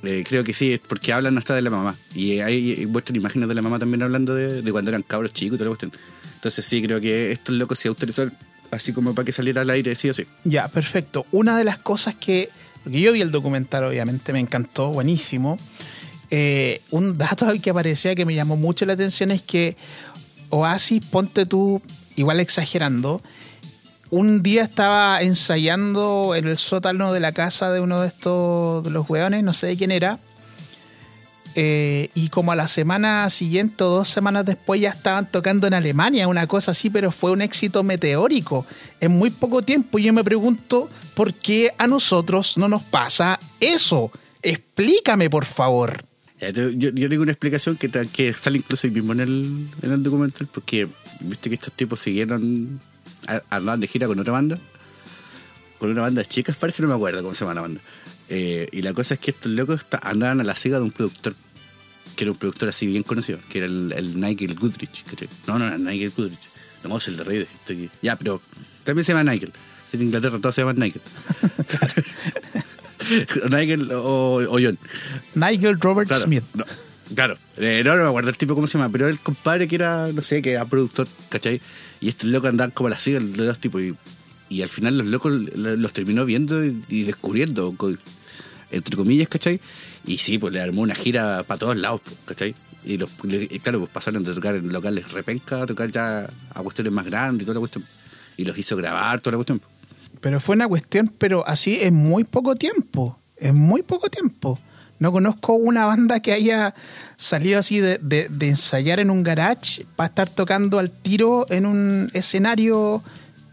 [0.02, 1.94] eh, creo que sí, es porque hablan hasta de la mamá.
[2.14, 5.56] Y hay muestran imágenes de la mamá también hablando de, de cuando eran cabros chicos
[5.56, 5.92] y toda la cuestión.
[6.34, 8.32] Entonces sí, creo que estos locos se autorizaron
[8.70, 10.26] así como para que saliera al aire, sí o sí.
[10.44, 11.26] Ya, perfecto.
[11.32, 12.48] Una de las cosas que,
[12.84, 15.58] porque yo vi el documental, obviamente, me encantó, buenísimo.
[16.30, 19.76] Eh, un dato al que aparecía que me llamó mucho la atención es que
[20.50, 21.82] Oasis, ponte tú,
[22.16, 23.22] igual exagerando,
[24.10, 28.90] un día estaba ensayando en el sótano de la casa de uno de estos, de
[28.90, 30.18] los hueones, no sé de quién era,
[31.58, 35.72] eh, y como a la semana siguiente o dos semanas después ya estaban tocando en
[35.72, 38.66] Alemania, una cosa así, pero fue un éxito meteórico
[39.00, 39.98] en muy poco tiempo.
[39.98, 44.12] Yo me pregunto, ¿por qué a nosotros no nos pasa eso?
[44.42, 46.04] Explícame, por favor.
[46.38, 50.02] Yo, yo, tengo una explicación que, que sale incluso ahí mismo en el, en el
[50.02, 50.86] documental, porque
[51.20, 52.78] viste que estos tipos siguieron
[53.48, 54.58] andando de gira con otra banda,
[55.78, 57.80] con una banda de chicas, parece, no me acuerdo cómo se llama la banda.
[58.28, 61.34] Eh, y la cosa es que estos locos andaban a la siga de un productor,
[62.16, 65.04] que era un productor así bien conocido, que era el, el Nigel Goodrich.
[65.46, 66.50] no, no, no, Nigel Goodrich.
[66.84, 67.48] No, es el de Reyes.
[68.02, 68.40] Ya, pero
[68.84, 69.52] también se llama Nigel.
[69.92, 71.00] En Inglaterra todos se llaman Nigel.
[73.50, 74.78] Nigel o, John.
[75.34, 76.44] Nigel Robert Smith.
[77.14, 79.76] claro, eh, no, no me acuerdo el tipo cómo se llama, pero el compadre que
[79.76, 81.60] era, no sé, que era productor, ¿cachai?
[82.00, 83.82] Y estos locos andaban como a la siga de los tipos.
[83.82, 83.94] Y,
[84.48, 87.74] y al final los locos los terminó viendo y descubriendo
[88.70, 89.60] entre comillas, ¿cachai?
[90.06, 92.54] Y sí, pues le armó una gira para todos lados, pues, ¿cachai?
[92.84, 93.10] Y los,
[93.62, 97.42] claro, pues pasaron de tocar en locales repenca a tocar ya a cuestiones más grandes
[97.42, 97.84] y toda la cuestión.
[98.36, 99.60] Y los hizo grabar toda la cuestión.
[100.20, 103.18] Pero fue una cuestión, pero así en muy poco tiempo.
[103.38, 104.58] En muy poco tiempo.
[104.98, 106.74] No conozco una banda que haya
[107.16, 111.66] salido así de, de, de ensayar en un garage para estar tocando al tiro en
[111.66, 113.02] un escenario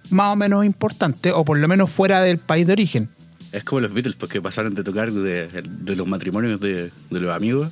[0.09, 3.09] más o menos importante, o por lo menos fuera del país de origen.
[3.51, 5.63] Es como los Beatles, porque pasaron de tocar de,
[5.95, 7.69] los matrimonios de, los amigos,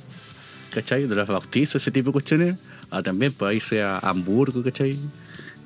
[0.70, 1.06] ¿cachai?
[1.06, 2.56] De los bautizos, ese tipo de cuestiones,
[2.90, 4.98] a también pues, irse a Hamburgo, ¿cachai?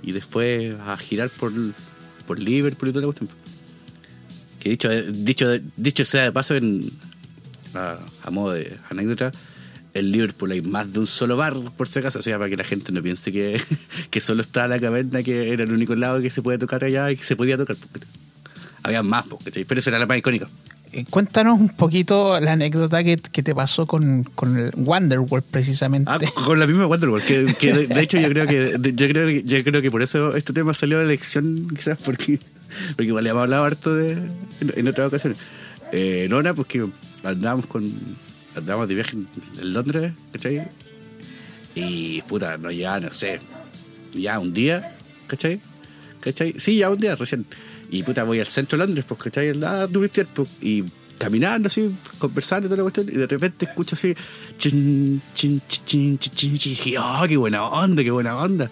[0.02, 1.52] Y después a girar por,
[2.26, 3.30] por Liverpool y toda la cuestión.
[4.60, 6.88] Que dicho, dicho, dicho sea de paso, en,
[7.74, 9.32] a, modo de anécdota,
[9.94, 12.56] en Liverpool hay más de un solo bar, por si acaso, o sea, para que
[12.56, 13.60] la gente no piense que,
[14.10, 17.10] que solo está la caverna, que era el único lado que se puede tocar allá
[17.10, 17.76] y que se podía tocar
[18.86, 19.24] había más,
[19.66, 20.48] pero esa era la más icónica.
[20.96, 26.10] Eh, cuéntanos un poquito la anécdota que, te pasó con, con el Wonderworld precisamente.
[26.10, 29.82] Ah, con la misma Wonderworld, que, de, hecho yo creo que yo creo yo creo
[29.82, 32.40] que por eso este tema salió de la elección, quizás porque,
[32.96, 35.38] porque igual hemos hablado harto de en, en otras ocasiones.
[35.92, 36.88] Eh, no, nada, pues que
[37.24, 37.86] andábamos con
[38.56, 40.66] andábamos de viaje en, Londres, ¿cachai?
[41.74, 43.42] Y puta, no ya, no sé,
[44.14, 45.60] ya un día, ¿cachai?
[46.26, 46.54] ¿Cachai?
[46.58, 47.46] Sí, ya un día recién.
[47.90, 49.52] Y puta, voy al centro de Londres, pues, ¿cachai?
[49.62, 50.84] Ah, pues, y
[51.18, 54.14] caminando así, conversando y toda la cuestión, y de repente escucho así,
[54.58, 58.70] chin, chin, chin, chin, chin, chin, y oh, qué buena onda, qué buena onda.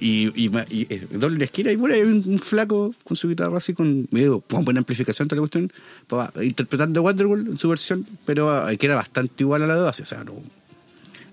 [0.00, 3.58] Y, y, y, eh, doble la esquina y bueno, hay un, flaco con su guitarra
[3.58, 8.68] así, con medio, con buena amplificación, toda la cuestión, interpretando Wonderwall en su versión, pero
[8.68, 10.34] eh, que era bastante igual a la de Oasis, o sea, no,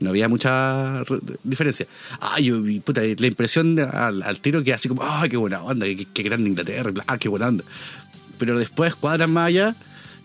[0.03, 1.03] no había mucha
[1.43, 1.87] diferencia.
[2.19, 6.49] Ay, puta, la impresión al, tiro que así como, ay, qué buena onda, qué, grande
[6.49, 7.63] Inglaterra, ah, qué buena onda.
[8.37, 9.75] Pero después, cuadras más allá,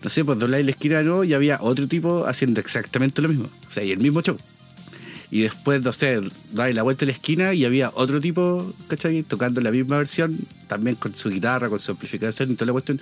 [0.03, 3.45] no sé, pues dobláis la esquina de y había otro tipo haciendo exactamente lo mismo.
[3.45, 4.37] O sea, y el mismo show.
[5.29, 6.21] Y después, no sé,
[6.53, 9.23] dais la vuelta a la esquina y había otro tipo, ¿cachai?
[9.23, 10.37] Tocando la misma versión,
[10.67, 13.01] también con su guitarra, con su amplificación y toda la cuestión.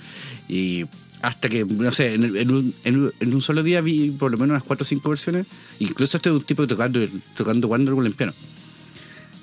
[0.50, 0.86] Y
[1.26, 4.64] hasta que, no sé, en, un, en, un, solo día vi por lo menos unas
[4.64, 5.48] 4 o 5 versiones.
[5.80, 7.00] Incluso este es un tipo tocando,
[7.36, 8.34] tocando Wonderwall en piano.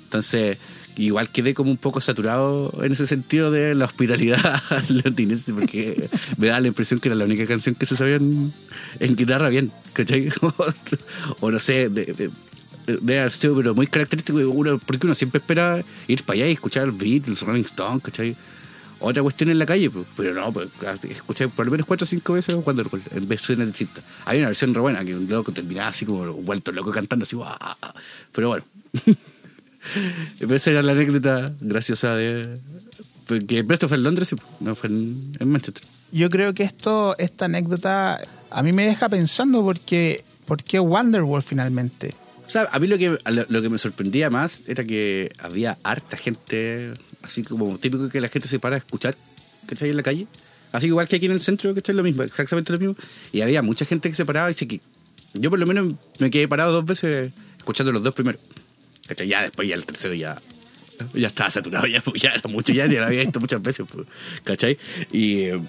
[0.05, 0.57] Entonces,
[0.95, 4.39] igual quedé como un poco saturado en ese sentido de la hospitalidad
[4.89, 9.15] londinense, porque me da la impresión que era la única canción que se sabía en,
[9.17, 10.29] guitarra bien, ¿cachai?
[11.41, 12.31] o no sé, de,
[12.87, 16.53] de, haber sido pero muy característico, uno, porque uno siempre espera ir para allá y
[16.53, 18.37] escuchar Beatles, Rolling Stone, ¿cachai?
[19.03, 20.69] Otra cuestión en la calle, pues, pero no, pues,
[21.09, 24.03] escuché por lo menos cuatro o cinco veces cuando en versiones distintas.
[24.25, 27.37] Hay una versión re que un loco terminaba así como vuelto loco cantando así,
[28.31, 28.63] pero bueno.
[30.49, 32.59] esa era la anécdota graciosa de
[33.47, 35.83] que esto fue en Londres, sí, no fue en, Manchester.
[36.11, 41.41] Yo creo que esto, esta anécdota a mí me deja pensando porque, ¿por qué Wonderwall
[41.41, 42.15] finalmente?
[42.53, 43.17] Sea, a mí lo que,
[43.49, 48.29] lo que me sorprendía más era que había harta gente así como típico que la
[48.29, 49.15] gente se para a escuchar,
[49.65, 49.89] ¿cachai?
[49.89, 50.27] En la calle.
[50.71, 52.95] Así igual que aquí en el centro, es Lo mismo, exactamente lo mismo.
[53.31, 54.81] Y había mucha gente que se paraba y dice que
[55.33, 58.39] yo por lo menos me quedé parado dos veces escuchando los dos primeros.
[59.07, 59.27] ¿Cachai?
[59.27, 60.39] Ya después ya el tercero ya
[61.15, 64.05] ya estaba saturado, ya, ya era mucho, ya, ya lo había visto muchas veces, pues,
[64.43, 64.77] ¿cachai?
[65.11, 65.59] Y eh,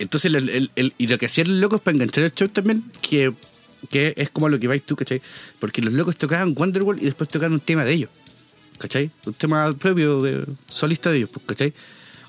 [0.00, 3.32] entonces el, el, y lo que hacían los locos para enganchar el show también, que,
[3.90, 5.20] que es como lo que vais tú, ¿cachai?
[5.58, 8.10] Porque los locos tocaban Wonderwall y después tocaban un tema de ellos.
[8.76, 9.10] ¿cachai?
[9.26, 10.22] Un tema propio
[10.68, 11.72] solista de ellos, pues, ¿cachai?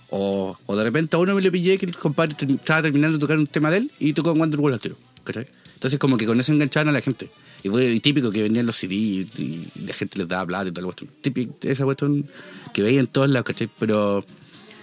[0.09, 3.37] O, de repente a uno me le pillé que el compadre estaba terminando de tocar
[3.37, 5.47] un tema de él y tocó Wonderwall al tiro, ¿cachai?
[5.73, 7.29] Entonces como que con eso enganchaban a la gente.
[7.63, 11.09] Y fue típico que vendían los CD y, la gente les daba plata y cuestión.
[11.21, 12.27] Típico, esa cuestión
[12.73, 13.69] que veía en todos lados, ¿cachai?
[13.79, 14.25] Pero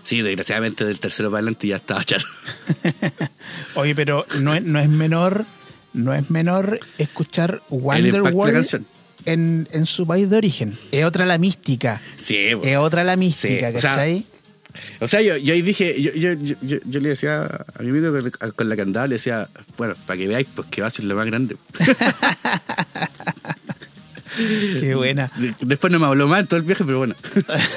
[0.02, 2.26] sí, desgraciadamente del tercero para adelante ya estaba chato.
[3.74, 5.46] Oye, pero no es, no es menor
[5.95, 8.66] no es menor escuchar Wonderwall
[9.26, 10.76] en, en su país de origen.
[10.92, 12.01] Es otra la mística.
[12.18, 12.51] Sí.
[12.62, 14.26] Es otra la mística, Sí, o sea, ¿cachai?
[15.01, 16.32] O sea, yo, yo ahí dije, yo, yo,
[16.62, 18.12] yo, yo- le decía a mi amigo
[18.57, 21.05] con- la que andaba, le decía, bueno, para que veáis, pues que va a ser
[21.05, 21.57] lo más grande.
[24.80, 25.30] Qué buena.
[25.36, 27.14] De- Después no me habló mal todo el viaje, pero bueno.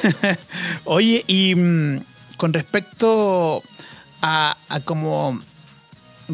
[0.85, 1.99] Oye, y mm,
[2.37, 3.61] con respecto
[4.21, 5.39] a, a como...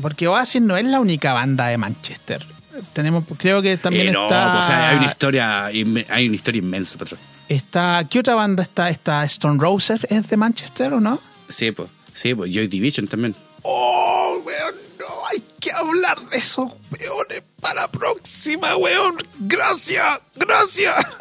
[0.02, 2.46] Porque Oasis no es la única banda de Manchester.
[2.94, 4.54] Tenemos, creo que también Eh, no, está...
[4.54, 5.82] pues, o sea, hay una historia, hay
[6.28, 7.20] una historia inmensa, patrón.
[7.48, 8.06] está...
[8.10, 8.90] ¿Qué otra banda está?
[8.90, 10.02] ¿Está Stone Roses?
[10.10, 11.20] ¿Es de Manchester o no?
[11.50, 13.36] Sí, pues, sí, pues, Joy Division también.
[13.62, 14.76] ¡Oh, weón!
[15.00, 19.16] No, hay que hablar de esos weones para la próxima, weón.
[19.40, 20.96] Gracias, gracias.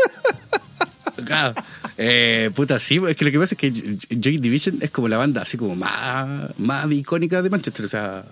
[1.27, 1.55] Claro.
[1.99, 5.19] Eh, puta, sí, es que lo que pasa es que Joy Division es como la
[5.19, 7.85] banda así como más, más icónica de Manchester.
[7.85, 8.25] O sea,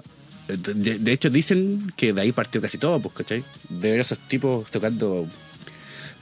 [0.57, 3.45] de, de hecho dicen que de ahí partió casi todo, pues, ¿cachai?
[3.69, 5.27] De ver a esos tipos tocando.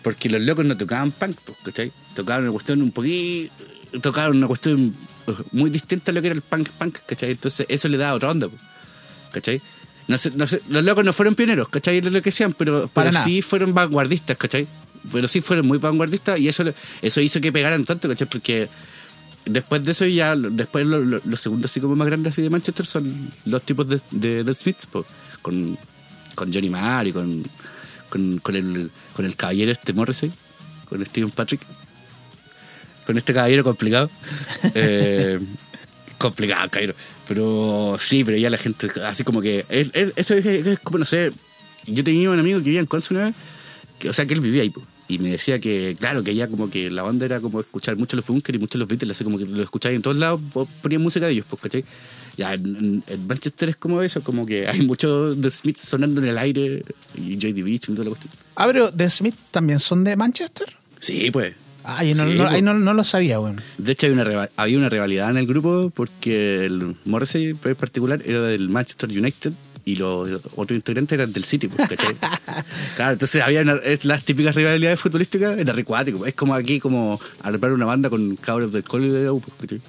[0.02, 1.92] Porque los locos no tocaban punk, pues, ¿cachai?
[2.14, 3.52] Tocaban una cuestión un poquito.
[4.00, 4.94] Tocaban una cuestión
[5.52, 7.32] muy distinta a lo que era el punk, punk, ¿cachai?
[7.32, 8.60] Entonces eso le da otra onda, pues,
[9.32, 9.60] ¿cachai?
[10.06, 12.00] No sé, no sé, los locos no fueron pioneros, ¿cachai?
[12.00, 14.66] Lo que sean, pero, Para pero sí fueron vanguardistas, ¿cachai?
[15.12, 16.64] Pero sí fueron muy vanguardistas y eso,
[17.02, 18.26] eso hizo que pegaran tanto, ¿cachai?
[18.28, 18.68] Porque
[19.44, 22.50] después de eso ya, después lo- lo- los segundos así como más grandes así de
[22.50, 24.00] Manchester son los tipos de,
[24.44, 25.04] de Smith, po,
[25.42, 25.78] con,
[26.34, 27.42] con Johnny Marr y con,
[28.10, 30.30] con, con el, con el caballero este Morrissey,
[30.88, 31.60] con Steven Patrick,
[33.06, 34.10] con este caballero complicado.
[34.74, 35.38] Eh,
[36.18, 36.94] complicado, caballero.
[37.28, 40.98] Pero sí, pero ya la gente, así como que, es- es- eso es, es como,
[40.98, 41.30] no sé,
[41.86, 43.34] yo tenía un amigo que vivía en Conce una vez,
[43.98, 46.48] que, o sea, que él vivía ahí, po, y me decía que, claro, que ya
[46.48, 49.24] como que la onda era como escuchar mucho los Funker y mucho los Beatles, así
[49.24, 51.84] como que lo escucháis en todos lados, po- ponían música de ellos, pues, ¿cachai?
[52.36, 56.38] Ya en, Manchester es como eso, como que hay mucho de Smith sonando en el
[56.38, 56.82] aire
[57.16, 58.32] y Joy Division y toda la cuestión.
[58.54, 60.66] Ah, pero The Smith también son de Manchester.
[61.00, 61.54] Sí, pues.
[61.84, 62.50] Ah, yo no, Sí, no- po.
[62.50, 63.60] ahí no, no lo sabía, weón.
[63.78, 68.20] De hecho, hay una había una rivalidad en el grupo porque el Morrissey en particular
[68.26, 69.54] era del Manchester United
[69.92, 72.14] y los otros integrantes eran del City, pues, ¿cachai?
[72.96, 76.26] claro, entonces había una- las típicas rivalidades futbolísticas, era recuático.
[76.26, 79.80] Es como aquí, como armar una banda con cabros del cole de U, pues, ¿cachai?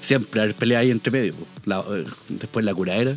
[0.00, 1.34] Siempre hay pelea ahí entre medio.
[1.34, 1.48] pues.
[1.66, 3.14] La- eh, después la curadera.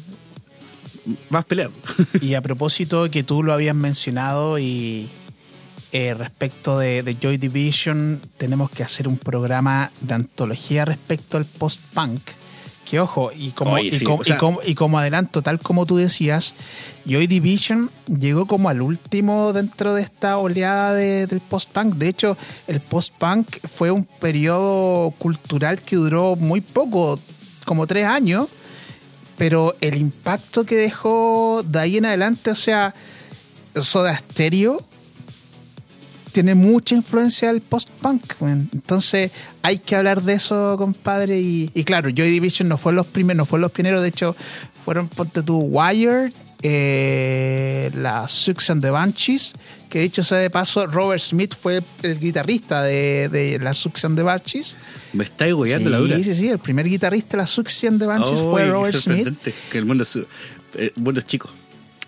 [1.30, 1.70] Más pelea.
[1.70, 2.24] pues.
[2.24, 5.10] Y a propósito que tú lo habías mencionado y
[5.92, 11.46] eh, respecto de, de Joy Division, tenemos que hacer un programa de antología respecto al
[11.46, 12.22] post-punk.
[12.90, 15.42] Que ojo, y como, Oye, y, sí, como, o sea- y como- y como adelanto,
[15.42, 16.54] tal como tú decías,
[17.06, 21.96] Joy Division llegó como al último dentro de esta oleada de- del post-punk.
[21.96, 27.18] De hecho, el post-punk fue un periodo cultural que duró muy poco,
[27.66, 28.48] como tres años,
[29.38, 32.94] pero el impacto que dejó de ahí en adelante, o sea,
[33.82, 34.84] Soda Stereo
[36.34, 38.24] tiene mucha influencia del post-punk.
[38.42, 39.32] Entonces
[39.62, 41.40] hay que hablar de eso, compadre.
[41.40, 44.02] Y, y claro, Joy Division no fue los primeros, no fue los pioneros.
[44.02, 44.36] De hecho,
[44.84, 49.54] fueron, ponte tú, Wired, eh, la Sux and the Banshees,
[49.90, 54.04] que dicho sea de paso, Robert Smith fue el, el guitarrista de, de la Sux
[54.06, 54.76] and the Banshees.
[55.14, 56.18] Me estáis hueando la dura.
[56.18, 59.18] Sí, sí, sí, el primer guitarrista de la Sux and the Banshees fue Robert Smith.
[59.26, 60.26] sorprendente, Que el mundo es, eh,
[60.96, 61.50] el mundo es chico.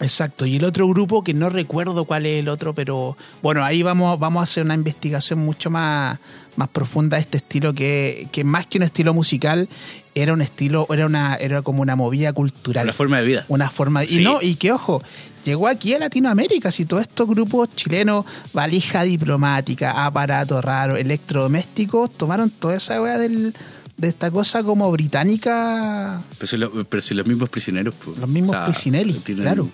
[0.01, 3.81] Exacto, y el otro grupo que no recuerdo cuál es el otro, pero bueno, ahí
[3.81, 6.19] vamos, vamos a hacer una investigación mucho más,
[6.57, 9.69] más profunda de este estilo que, que más que un estilo musical
[10.13, 12.83] era un estilo, era una, era como una movida cultural.
[12.85, 13.45] Una forma de vida.
[13.47, 14.23] Una forma y Sí.
[14.23, 15.01] no, y que ojo,
[15.45, 22.49] llegó aquí a Latinoamérica, si todos estos grupos chilenos, valija diplomática, aparato raro, electrodomésticos, tomaron
[22.49, 23.53] toda esa weá del,
[23.97, 26.21] de esta cosa como británica.
[26.37, 27.95] Pero si, lo- pero si los mismos prisioneros.
[27.95, 29.69] pues, Los mismos Prisinelli, claro.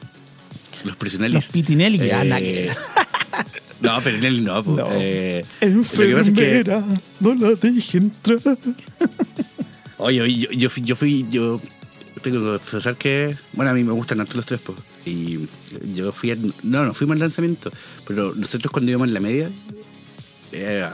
[0.84, 1.34] Los prisioneros.
[1.34, 2.70] Los Pitinelli, ah, nada que
[3.82, 4.64] no, Pitinelli no.
[4.64, 4.88] pues, No.
[4.92, 6.84] eh, lo que pasa es que- Enfermera,
[7.20, 8.40] no la deje entrar.
[9.98, 11.62] Oye, oye, yo, yo fui, yo fui, yo
[12.24, 14.78] tengo que confesar que, bueno, a mí me gustan tanto los tres, pues.
[15.06, 15.48] Y
[15.94, 17.72] yo fui, al- no, no fuimos al lanzamiento,
[18.08, 19.50] pero nosotros cuando íbamos en la media,
[20.54, 20.88] eh,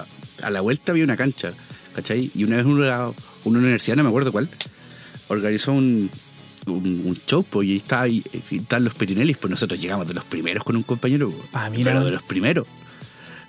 [0.43, 1.53] a la vuelta había una cancha,
[1.95, 2.29] ¿cachai?
[2.35, 3.11] Y una vez una,
[3.45, 4.49] una universidad, no me acuerdo cuál,
[5.29, 6.09] organizó un,
[6.67, 10.07] un, un show, pues, y ahí estaba, y, y estaban los Perinellis, pues nosotros llegamos
[10.07, 11.47] de los primeros con un compañero, pues.
[11.53, 11.91] Ah, mira.
[11.93, 12.67] pero de los primeros.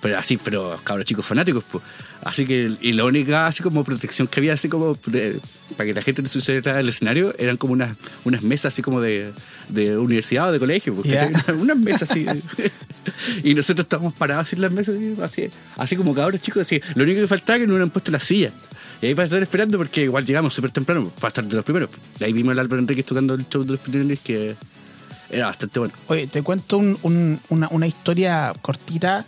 [0.01, 1.83] Pero así, pero cabros chicos fanáticos, pues.
[2.23, 5.39] Así que, y la única así como protección que había, así como de-
[5.75, 7.93] para que la gente no sucediera al escenario, eran como unas,
[8.23, 9.33] unas mesas así como de,
[9.67, 11.29] de universidad o de colegio, Ya.
[11.31, 11.55] ¿cachai?
[11.59, 12.25] unas mesas así.
[13.43, 16.81] y nosotros estábamos parados así en las mesas, así, así, como cabros chicos, así.
[16.95, 18.53] Lo único que faltaba que no hubieran puesto las sillas.
[19.01, 21.89] Y ahí para estar esperando, porque igual llegamos súper temprano, para estar de los primeros.
[22.19, 24.55] Y ahí vimos al Álvaro Enríquez tocando el show de los primeros, que
[25.31, 25.93] Era bastante bueno.
[26.07, 29.25] Oye, te cuento un- un- una, una historia cortita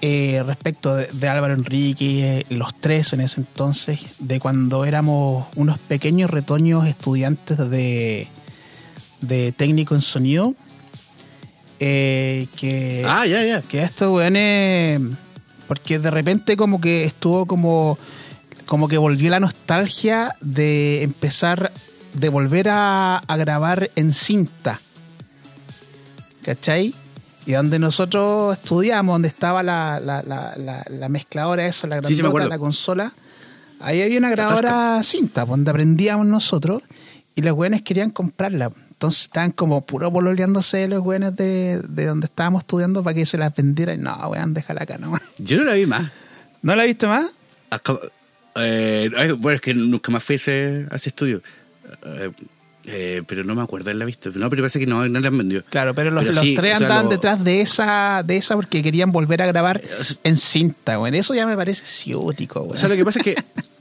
[0.00, 5.46] eh, respecto de, de Álvaro Enrique, eh, los tres en ese entonces, de cuando éramos
[5.56, 8.26] unos pequeños retoños estudiantes de,
[9.20, 10.54] de técnico en sonido.
[11.80, 13.62] eh, que, Ah, ya, ya.
[13.62, 15.00] que estos weones.
[15.66, 17.98] Porque de repente, como que estuvo como.
[18.68, 21.72] Como que volvió la nostalgia de empezar.
[22.14, 24.80] De volver a, a grabar en cinta.
[26.44, 26.94] ¿Cachai?
[27.46, 32.00] Y donde nosotros estudiamos, donde estaba la, la, la, la, la mezcladora, eso, la Sí,
[32.08, 32.48] sí, grandota, acuerdo.
[32.48, 33.12] la consola.
[33.80, 36.82] Ahí había una grabadora cinta, donde aprendíamos nosotros.
[37.34, 38.70] Y los güeyes querían comprarla.
[38.90, 43.38] Entonces estaban como puro pololeándose los güeyes de, de donde estábamos estudiando para que se
[43.38, 44.00] las vendieran.
[44.00, 45.22] Y no, weón, déjala acá nomás.
[45.38, 46.10] Yo no la vi más.
[46.62, 47.26] ¿No la viste más?
[47.70, 47.98] Acá-
[48.60, 51.42] eh, bueno, es que nunca más fui a ese, a ese estudio.
[52.06, 52.30] Eh,
[52.90, 54.30] eh, pero no me acuerdo de haberla visto.
[54.34, 55.62] No, pero parece que no, no la han vendido.
[55.68, 58.82] Claro, pero los, Pero los sí, tres andaban lo- detrás de esa, de esa porque
[58.82, 59.82] querían volver a grabar
[60.24, 61.14] en cinta, güey.
[61.16, 62.74] Eso ya me parece ciútico, güey.
[62.74, 63.36] O sea, lo que pasa es que,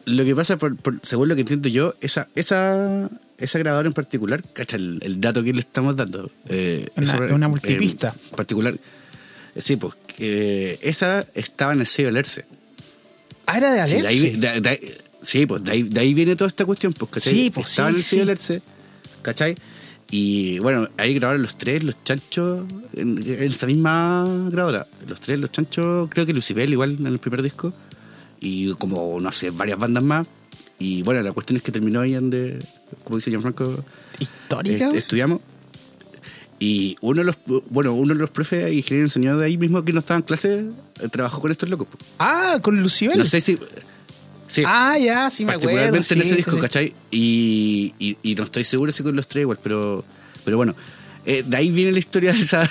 [0.06, 3.94] lo que pasa, por, por- según lo que entiendo yo, esa, esa, esa grabadora en
[3.94, 6.30] particular, cacha, el, el dato que le estamos dando.
[6.50, 8.14] eh, Una- una eh, multipista.
[8.32, 8.76] en particular.
[9.56, 12.46] Sí, pues, que esa estaba en el sello Alerce.
[13.48, 14.38] Ah, era de Sí, de ahí, Alerce.
[14.38, 14.80] de- de ahí-
[15.22, 17.34] sí, pues de ahí, de ahí viene toda esta cuestión, pues, ¿cachai?
[17.34, 18.24] Sí, pues, Estaba sí, en el sello sí.
[18.24, 18.62] Alerce,
[19.24, 19.56] ¿cachai?
[20.12, 24.88] Y bueno, ahí grabaron los tres, los chanchos, en, en esa misma grabadora.
[25.08, 27.74] Los tres, los chanchos, creo que Lucibel igual en el primer disco.
[28.40, 30.28] Y como, no sé, varias bandas más.
[30.80, 32.60] Y bueno, la cuestión es que terminó ahí donde,
[33.04, 33.84] como dice Gianfranco,
[34.20, 34.98] Histórica, eh, güey.
[35.00, 35.42] estudiamos.
[36.60, 37.38] Y uno de los,
[37.70, 40.24] bueno, uno de los profes ingeniero en sonido de ahí mismo que no estaba en
[40.24, 40.66] clase,
[41.12, 41.88] trabajó con estos locos.
[42.20, 43.18] Ah, con Lucibel.
[43.18, 43.58] No sé si...
[44.48, 45.76] Sí, Ah, ya, sí me acuerdo.
[45.76, 46.60] particularmente en ese disco, sí.
[46.62, 46.94] ¿cachai?
[47.12, 50.06] Y, y, y no estoy seguro si con los tres igual, pero,
[50.46, 50.74] pero bueno.
[51.26, 52.64] Eh, de ahí viene la historia de esa.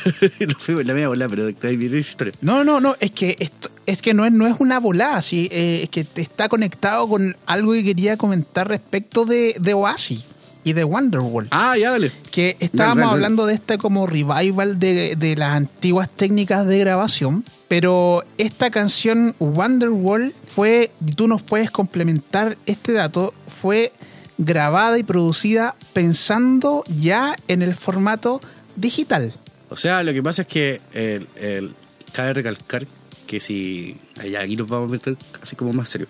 [0.49, 2.33] no fue la media bola, pero de ahí viene esa historia.
[2.41, 5.51] No, no, no, es que esto, es que no es, no es una volada, sí,
[5.53, 10.24] eh, es que te está conectado con algo que quería comentar respecto de, de Oasis
[10.67, 11.47] y de Wonderwall.
[11.53, 12.11] Ah, ya, dale.
[12.33, 16.79] que estábamos Dale, dale, hablando de este como revival de, de las antiguas técnicas de
[16.81, 23.93] grabación, pero esta canción Wonderwall fue, y tú nos puedes complementar este dato, fue
[24.39, 28.41] grabada y producida pensando ya en el formato
[28.75, 29.33] digital.
[29.69, 31.75] O sea, lo que pasa es que el, el-
[32.12, 32.87] cabe recalcar
[33.27, 33.97] que si.
[34.19, 36.07] Allá, aquí nos vamos a meter así como más serio.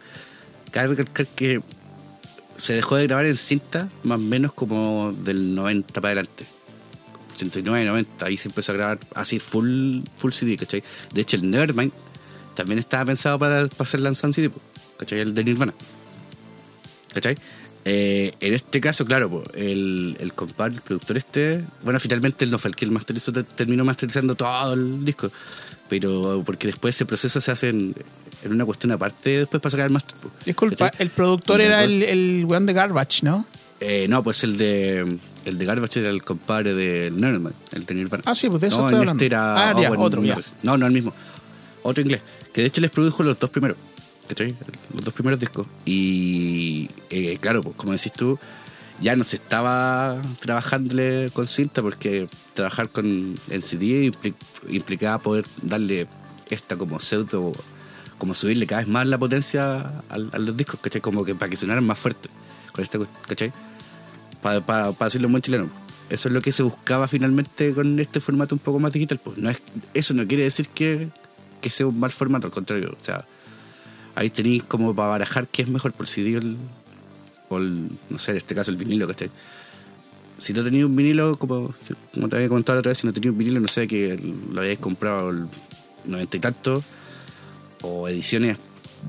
[0.70, 1.60] Cabe recalcar que
[2.56, 6.46] se dejó de grabar en cinta más o menos como del 90 para adelante.
[7.34, 10.82] 89, 90, ahí se empezó a grabar así full, full CD, ¿cachai?
[11.12, 11.92] De hecho, el Nevermind
[12.54, 14.50] también estaba pensado para, para ser lanzado en CD,
[14.98, 15.20] ¿cachai?
[15.20, 15.74] El de Nirvana.
[17.16, 17.36] ¿cachai?
[17.88, 22.50] Eh, en este caso, claro, po, el, el compadre, el productor este, bueno, finalmente él
[22.50, 25.30] no fue el que el masterizó, te- terminó masterizando todo el disco,
[25.88, 27.94] pero porque después ese proceso se hace en,
[28.42, 30.16] en una cuestión aparte después para sacar el master.
[30.18, 31.00] po, Disculpa, ¿cachai?
[31.06, 33.46] el productor era el, el weón de Garbage, ¿no?
[33.78, 37.94] eh, no, pues el de el de Garbage era el compadre de Nevermind, el de
[37.94, 38.24] Nirvana.
[38.26, 39.22] Ah, sí, pues de eso no, estoy hablando.
[39.22, 40.36] Este era Ah, ya, Owen otro, ya.
[40.64, 41.14] No, no el mismo.
[41.84, 42.20] Otro inglés.
[42.52, 43.76] Que de hecho les produjo los dos primeros.
[44.28, 44.54] ¿Cachai?
[44.94, 45.66] Los dos primeros discos.
[45.84, 48.38] Y eh, claro, pues como decís tú,
[49.00, 54.34] ya no se estaba trabajándole con cinta porque trabajar con en CD impli-
[54.68, 56.06] implicaba poder darle
[56.50, 57.52] esta como pseudo,
[58.18, 61.00] como subirle cada vez más la potencia a, a los discos, ¿cachai?
[61.00, 62.28] Como que para que sonaran más fuerte.
[62.72, 62.98] Con esta,
[63.28, 63.52] ¿cachai?
[64.42, 65.68] Para, para, para decirlo buen chileno.
[66.08, 69.20] Eso es lo que se buscaba finalmente con este formato un poco más digital.
[69.22, 69.60] Pues no es,
[69.92, 71.08] eso no quiere decir que,
[71.60, 72.96] que sea un mal formato, al contrario.
[73.00, 73.26] O sea,
[74.16, 76.56] ahí tenéis como para barajar qué es mejor, por el CD o el,
[77.48, 79.30] o el, no sé, en este caso el vinilo, ¿cachai?
[80.38, 81.72] Si no tenéis un vinilo, como,
[82.12, 84.20] como te había comentado la otra vez, si no tenéis un vinilo, no sé, que
[84.52, 85.44] lo habíais comprado el
[86.04, 86.82] noventa y tanto,
[87.82, 88.58] o ediciones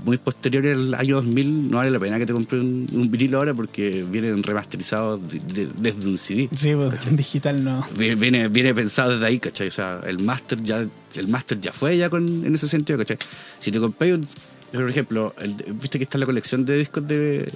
[0.05, 3.39] muy posteriores al año 2000, no vale la pena que te compres un, un vinilo
[3.39, 6.49] ahora porque vienen remasterizados de- de- desde un CD.
[6.53, 7.83] Sí, pues digital no.
[7.97, 9.67] Viene, viene, pensado desde ahí, ¿cachai?
[9.69, 10.85] O sea, el máster ya,
[11.15, 13.17] el máster ya fue ya con, en ese sentido, ¿cachai?
[13.59, 14.27] Si te compras un,
[14.71, 17.51] por ejemplo, el- viste que está la colección de discos de,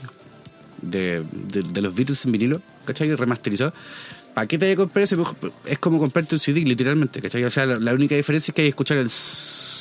[0.82, 3.14] de, de, de los Beatles en vinilo, ¿cachai?
[3.16, 3.74] Remasterizado.
[4.34, 5.18] ¿Para qué te voy a comprar ese?
[5.66, 7.44] Es como comprarte un CD, literalmente, ¿cachai?
[7.44, 9.10] O sea, la, la única diferencia es que hay que escuchar el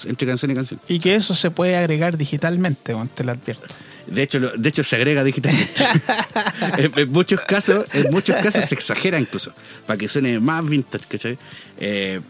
[0.09, 0.81] entre canción y canción.
[0.89, 3.67] Y que eso se puede agregar digitalmente, te lo advierto.
[4.09, 5.85] De hecho, de hecho se agrega digitalmente.
[6.79, 9.53] en, en muchos casos, en muchos casos se exagera incluso,
[9.87, 11.39] para que suene más vintage, ¿cachai?
[11.79, 12.21] Eh,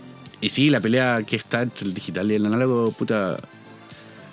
[0.43, 3.39] y sí, la pelea que está entre el digital y el análogo, puta,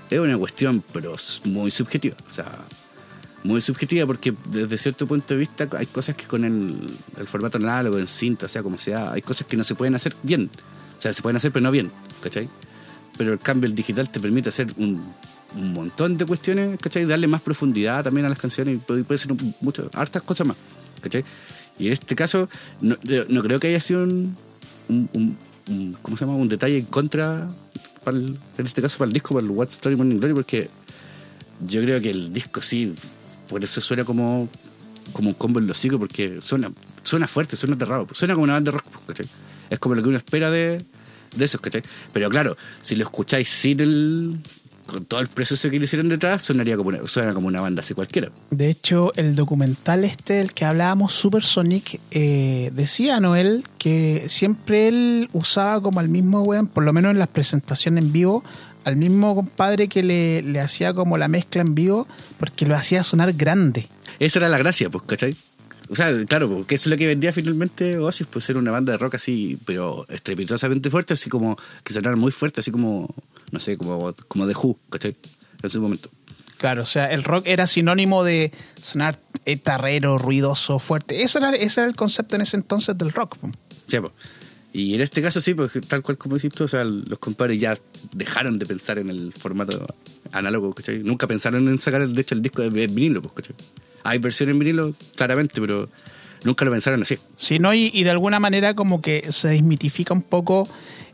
[0.10, 2.16] es una cuestión, pero muy subjetiva.
[2.28, 2.46] O sea,
[3.44, 6.76] muy subjetiva porque desde cierto punto de vista hay cosas que con el,
[7.18, 10.16] el formato análogo, en cinta, sea, como sea, hay cosas que no se pueden hacer
[10.24, 10.50] bien.
[10.98, 11.92] O sea, se pueden hacer pero no bien,
[12.22, 12.50] ¿cachai?
[13.18, 15.02] Pero el cambio el digital te permite hacer un,
[15.56, 17.06] un montón de cuestiones, ¿cachai?
[17.06, 20.48] Darle más profundidad también a las canciones y puede, puede ser un- mucho, hartas cosas
[20.48, 20.58] más,
[21.02, 21.24] ¿cachai?
[21.80, 22.50] Y en este caso,
[22.82, 24.36] no, yo no creo que haya sido un,
[24.90, 25.38] un-
[25.70, 26.36] un- ¿cómo se llama?
[26.38, 27.48] Un detalle en contra,
[28.08, 30.70] para el- en este caso para el disco, para el What Story Morning Glory, porque
[31.66, 32.94] yo creo que el disco sí,
[33.50, 34.48] por eso suena como,
[35.12, 36.72] como un combo en los hocico, porque suena,
[37.04, 39.26] suena fuerte, suena aterrado, suena como una banda rock, ¿cachai?
[39.70, 40.82] Es como lo que uno espera de,
[41.36, 41.84] de esos, ¿cachai?
[42.14, 44.40] Pero claro, si lo escucháis sin el.
[44.88, 47.82] Con todo el proceso que le hicieron detrás, sonaría como una, suena como una banda
[47.82, 48.32] así cualquiera.
[48.50, 54.88] De hecho, el documental este del que hablábamos, Super Sonic, eh, decía Noel que siempre
[54.88, 58.44] él usaba como al mismo weón, por lo menos en las presentaciones en vivo,
[58.84, 62.08] al mismo compadre que le, le hacía como la mezcla en vivo,
[62.40, 63.88] porque lo hacía sonar grande.
[64.20, 65.36] Esa era la gracia, pues, ¿cachai?
[65.90, 68.92] O sea, claro, porque eso es lo que vendía finalmente Oasis, pues ser una banda
[68.92, 73.14] de rock así, pero estrepitosamente fuerte, así como que sonara muy fuerte, así como,
[73.52, 75.16] no sé, como, como The Who, ¿cachai?
[75.64, 76.10] En su momento.
[76.58, 79.20] Claro, o sea, el rock era sinónimo de sonar
[79.64, 81.24] tarrero, ruidoso, fuerte.
[81.24, 83.38] Ese era, ese era el concepto en ese entonces del rock.
[83.88, 84.12] Sí, pues.
[84.74, 87.60] Y en este caso sí, pues tal cual como decís tú, o sea, los compadres
[87.60, 87.76] ya
[88.12, 89.86] dejaron de pensar en el formato
[90.32, 91.00] análogo, ¿cachai?
[91.00, 93.56] Nunca pensaron en sacar, de hecho, el disco de vinilo, pues, ¿cachai?
[94.04, 95.90] Hay versiones en vinilo, claramente, pero
[96.48, 97.20] nunca lo pensaron así.
[97.36, 97.74] Sí, ¿no?
[97.74, 100.68] y, y de alguna manera como que se desmitifica un poco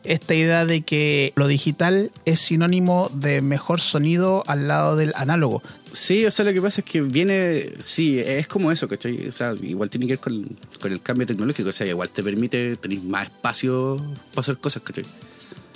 [0.04, 5.62] esta idea de que lo digital es sinónimo de mejor sonido al lado del análogo.
[5.92, 9.28] Sí, o sea, lo que pasa es que viene, sí, es como eso, ¿cachai?
[9.28, 12.24] O sea, igual tiene que ver con, con el cambio tecnológico, o sea, igual te
[12.24, 13.98] permite tener más espacio
[14.34, 15.06] para hacer cosas, ¿cachai?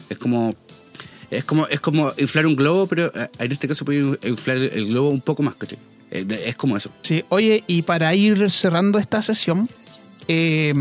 [0.10, 0.56] Es como,
[1.30, 4.88] es como, es como inflar un globo, pero eh, en este caso puede inflar el
[4.88, 5.78] globo un poco más, ¿cachai?
[6.12, 6.90] Eh, Es como eso.
[7.02, 9.70] Sí, oye, y para ir cerrando esta sesión,
[10.28, 10.74] eh,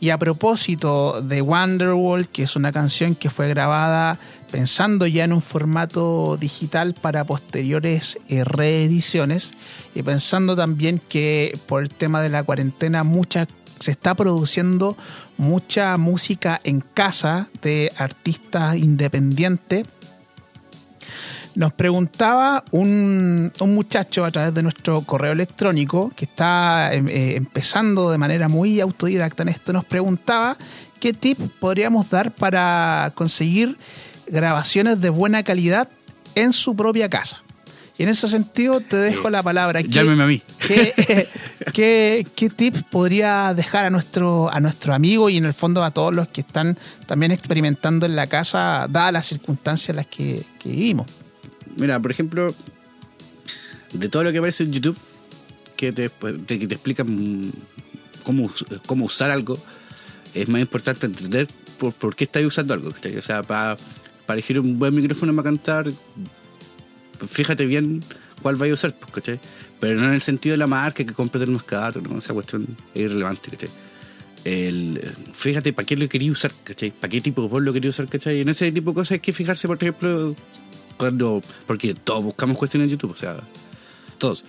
[0.00, 4.18] y a propósito de Wonderwall, que es una canción que fue grabada
[4.50, 9.54] pensando ya en un formato digital para posteriores eh, reediciones,
[9.94, 13.46] y pensando también que por el tema de la cuarentena mucha,
[13.80, 14.96] se está produciendo
[15.38, 19.86] mucha música en casa de artistas independientes.
[21.56, 27.36] Nos preguntaba un, un muchacho a través de nuestro correo electrónico que está em, eh,
[27.36, 30.56] empezando de manera muy autodidacta en esto, nos preguntaba
[30.98, 33.76] qué tip podríamos dar para conseguir
[34.26, 35.88] grabaciones de buena calidad
[36.34, 37.40] en su propia casa.
[37.96, 39.80] Y en ese sentido te dejo Eh, la palabra.
[39.80, 40.42] ¿Qué- llámeme a mí.
[40.66, 41.28] ¿Qué,
[41.72, 45.92] qué, qué tip podría dejar a nuestro, a nuestro amigo y en el fondo a
[45.92, 46.76] todos los que están
[47.06, 51.06] también experimentando en la casa, dadas las circunstancias en las que, que vivimos?
[51.76, 52.54] Mira, por ejemplo,
[53.92, 54.96] de todo lo que aparece en YouTube,
[55.76, 57.50] que te, te- que te explican
[58.22, 58.50] cómo,
[58.86, 59.58] cómo usar algo,
[60.34, 61.48] es más importante entender
[61.78, 62.90] por, por qué estás usando algo.
[62.90, 63.76] O sea, para
[64.28, 65.90] elegir un buen micrófono para cantar,
[67.28, 68.00] fíjate bien
[68.42, 69.40] cuál vais a usar, pues, ¿cachai?
[69.80, 72.18] Pero no en el sentido de la marca que compres el más caro, ¿no?
[72.18, 73.50] esa cuestión es irrelevante,
[75.32, 76.90] fíjate para qué lo quería usar, ¿cachai?
[76.90, 78.40] ¿Para qué tipo de voz lo quería usar, ¿cachai?
[78.40, 80.34] En ese tipo de cosas hay que fijarse, por ejemplo,
[80.96, 81.42] cuando.
[81.66, 83.36] Porque todos buscamos cuestiones en YouTube, o sea,
[84.18, 84.44] todos.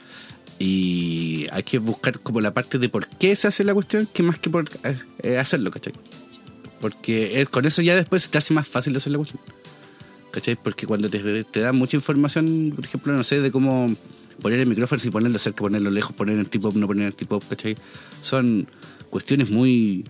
[0.57, 4.23] Y hay que buscar como la parte de por qué se hace la cuestión, que
[4.23, 5.93] más que por eh, eh, hacerlo, ¿cachai?
[6.79, 9.41] Porque eh, con eso ya después te hace más fácil hacer la cuestión.
[10.31, 10.55] ¿Cachai?
[10.55, 13.93] Porque cuando te, te dan mucha información, por ejemplo, no sé, de cómo
[14.41, 17.39] poner el micrófono, si ponerlo cerca, ponerlo lejos, poner el tipo no poner el tipo
[17.39, 17.77] ¿cachai?
[18.21, 18.67] Son
[19.09, 20.05] cuestiones muy,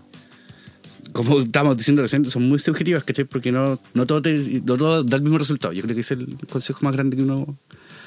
[1.13, 3.25] como estamos diciendo recién, son muy subjetivas, ¿cachai?
[3.25, 5.73] Porque no, no, todo te, no todo da el mismo resultado.
[5.73, 7.55] Yo creo que es el consejo más grande que uno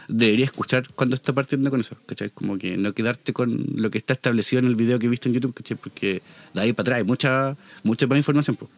[0.09, 2.31] debería escuchar cuando está partiendo con eso, ¿cachai?
[2.31, 5.29] Como que no quedarte con lo que está establecido en el video que he visto
[5.29, 5.77] en YouTube, ¿cachai?
[5.77, 6.23] Porque
[6.55, 8.71] de ahí para atrás hay mucha, mucha más información, pues.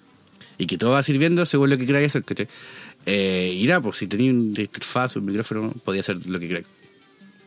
[0.59, 2.49] Y que todo va sirviendo según lo que queráis hacer, ¿cachai?
[3.07, 6.67] Eh, y nada, pues si tenéis un interfaz, un micrófono, podía hacer lo que queráis.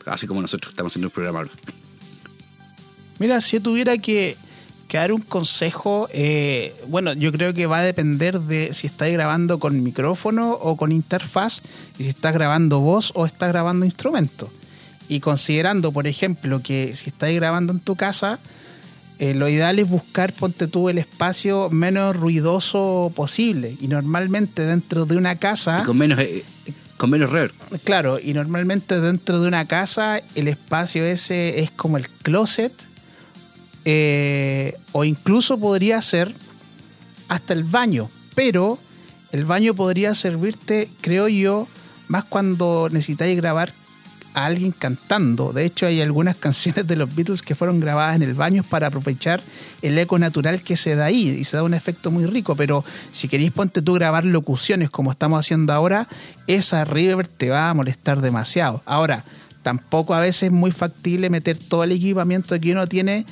[0.05, 1.51] Así como nosotros estamos haciendo el programa ahora.
[3.19, 4.35] Mira, si yo tuviera que,
[4.93, 9.11] que dar un consejo, eh, bueno, yo creo que va a depender de si estás
[9.11, 11.63] grabando con micrófono o con interfaz,
[11.97, 14.51] y si estás grabando voz o estás grabando instrumento.
[15.09, 18.37] Y considerando, por ejemplo, que si estás grabando en tu casa,
[19.17, 23.75] eh, lo ideal es buscar, ponte tú, el espacio menos ruidoso posible.
[23.81, 25.79] Y normalmente dentro de una casa...
[25.81, 26.43] Y con menos, eh,
[26.97, 27.55] con menos reverb.
[27.83, 32.71] Claro, y normalmente dentro de una casa el espacio ese es como el closet
[33.85, 36.33] eh, o incluso podría ser
[37.27, 38.79] hasta el baño, pero
[39.31, 41.67] el baño podría servirte, creo yo,
[42.07, 43.73] más cuando necesitáis grabar
[44.33, 45.53] a alguien cantando.
[45.53, 48.87] De hecho, hay algunas canciones de los Beatles que fueron grabadas en el baño para
[48.87, 49.41] aprovechar
[49.81, 52.55] el eco natural que se da ahí y se da un efecto muy rico.
[52.55, 56.07] Pero si queréis ponte tú grabar locuciones como estamos haciendo ahora,
[56.47, 58.81] esa reverb te va a molestar demasiado.
[58.85, 59.23] Ahora,
[59.61, 63.25] tampoco a veces es muy factible meter todo el equipamiento que uno tiene,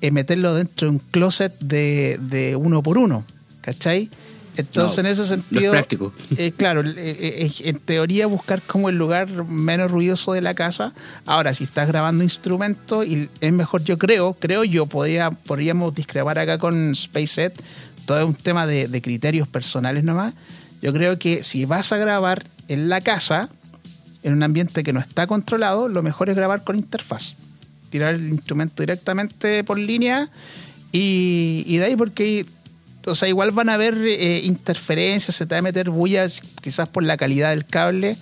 [0.00, 3.24] eh, meterlo dentro de un closet de, de uno por uno.
[3.60, 4.08] ¿Cachai?
[4.56, 5.70] Entonces, No, en ese no es sentido.
[5.72, 6.12] práctico.
[6.38, 10.94] eh, claro, eh, eh, en teoría buscar como el lugar menos ruidoso de la casa.
[11.26, 16.38] Ahora, si estás grabando instrumentos, y es mejor, yo creo, creo yo, podría, podríamos discrepar
[16.38, 17.60] acá con SpaceX,
[18.06, 20.32] todo es un tema de, de criterios personales nomás.
[20.80, 23.50] Yo creo que si vas a grabar en la casa,
[24.22, 27.34] en un ambiente que no está controlado, lo mejor es grabar con interfaz.
[27.96, 30.28] Tirar el instrumento directamente por línea
[30.92, 32.44] y, de ahí porque
[33.06, 36.90] o sea, igual van a haber eh, interferencias, se te va a meter bullas quizás
[36.90, 38.18] por la calidad del cable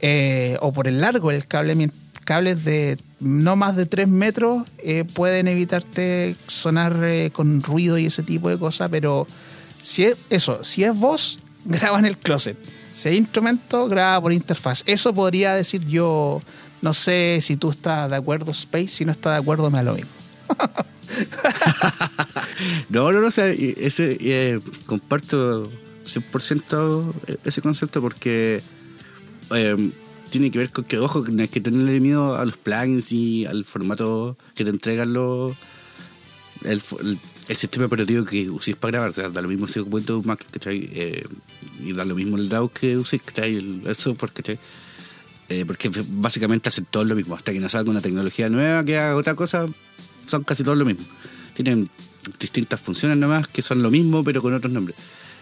[0.00, 1.88] eh, o por el largo del cable.
[2.24, 6.96] Cables de no más de 3 metros eh, pueden evitarte sonar
[7.30, 9.28] con ruido y ese tipo de cosas, pero
[9.80, 12.56] si es eso, si es voz, graba en el closet.
[12.92, 14.82] Si es instrumento, graba por interfaz.
[14.86, 16.42] Eso podría decir yo,
[16.86, 19.82] no sé si tú estás de acuerdo, Space, si no estás de acuerdo, me da
[19.90, 20.10] lo mismo.
[22.88, 25.70] No, no, no, o sea, ese, eh, comparto
[26.04, 27.12] 100%
[27.44, 28.60] ese concepto porque
[29.54, 29.90] eh,
[30.30, 33.46] tiene que ver con que, ojo, no hay que tenerle miedo a los plugins y
[33.46, 35.52] al formato que te entregan los.
[36.64, 36.80] El,
[37.48, 40.44] el- sistema operativo que uséis para grabar, o sea, da lo mismo si un Mac,
[40.50, 40.88] ¿cachai?
[40.92, 41.24] Eh,
[41.84, 43.56] y da lo mismo el DAW que uséis, ¿cachai?
[43.56, 44.58] El, el software, ¿cachai?
[45.48, 47.36] Eh, porque básicamente hacen todo lo mismo.
[47.36, 49.66] Hasta que no salga una tecnología nueva que haga otra cosa,
[50.26, 51.04] son casi todos lo mismo.
[51.54, 51.88] Tienen
[52.40, 54.96] distintas funciones nomás que son lo mismo, pero con otros nombres.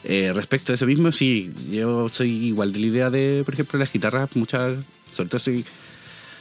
[0.04, 3.78] Eh, respecto a eso mismo, sí, yo soy igual de la idea de, por ejemplo,
[3.78, 4.76] las guitarras, muchas,
[5.10, 5.64] sobre todo si,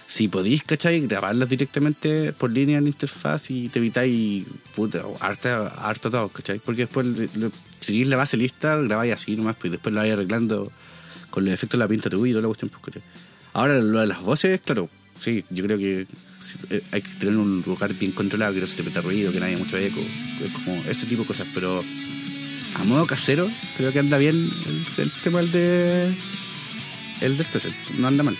[0.05, 0.99] si podéis, ¿cachai?
[1.07, 4.43] Grabarlas directamente por línea en interfaz y te evitáis,
[4.75, 6.59] puta, harta, todo, ¿cachai?
[6.59, 7.49] Porque después, le-
[7.79, 10.69] seguís la base lista, grabáis así nomás, pues después lo vais arreglando
[11.29, 13.01] con los efectos de la pinta tu oído, la cuestión, pues, ¿cachai?
[13.53, 16.07] Ahora, lo de las voces, claro, sí, yo creo que
[16.71, 19.39] eh, hay que tener un lugar bien controlado, que no se te meta ruido, que
[19.39, 19.99] no haya mucho eco,
[20.43, 21.83] es como ese tipo de cosas, pero
[22.75, 23.47] a modo casero,
[23.77, 24.49] creo que anda bien
[24.97, 26.15] el, tema el de
[27.21, 27.47] el del
[27.99, 28.35] no anda mal,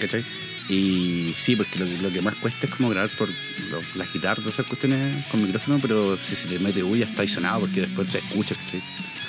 [0.00, 0.24] ¿cachai?
[0.68, 4.46] Y sí, porque lo, lo que más cuesta es como grabar por lo- las guitarras,
[4.46, 8.10] esas cuestiones con micrófono, pero si se te mete bulla está ahí sonado porque después
[8.10, 8.80] se escucha, ¿cachai?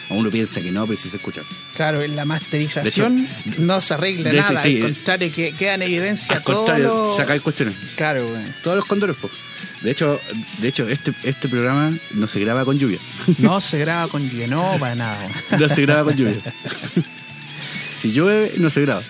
[0.10, 1.42] Uno piensa que no, pero sí se escucha.
[1.76, 3.28] Claro, en la masterización
[3.58, 6.88] no se arregla hecho, nada, sí, al contrario, que queda en evidencia Al todo contrario,
[6.88, 7.76] lo- sacáis cuestiones.
[7.96, 8.42] Claro, güey.
[8.64, 9.34] Todos los cóndores, pues.
[9.82, 10.20] De hecho,
[10.58, 13.00] de hecho este, este programa no se graba con lluvia.
[13.38, 15.30] No se graba con lluvia, no, para nada.
[15.60, 16.38] No se graba con lluvia.
[18.00, 19.04] si llueve, no se graba.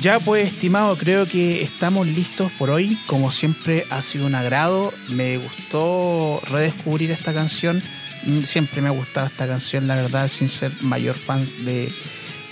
[0.00, 2.96] Ya pues, estimado, creo que estamos listos por hoy.
[3.06, 4.94] Como siempre, ha sido un agrado.
[5.08, 7.82] Me gustó redescubrir esta canción.
[8.24, 11.90] Mm, Siempre me ha gustado esta canción, la verdad, sin ser mayor fan de,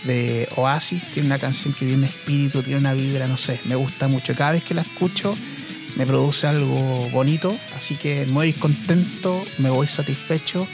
[0.04, 1.10] de Oasis.
[1.10, 4.34] Tiene una canción que tiene un espíritu, tiene una vibra, no sé, me gusta mucho.
[4.34, 5.36] Cada vez que la escucho,
[5.96, 7.56] me produce algo bonito.
[7.74, 10.66] Así que me voy contento, me voy satisfecho,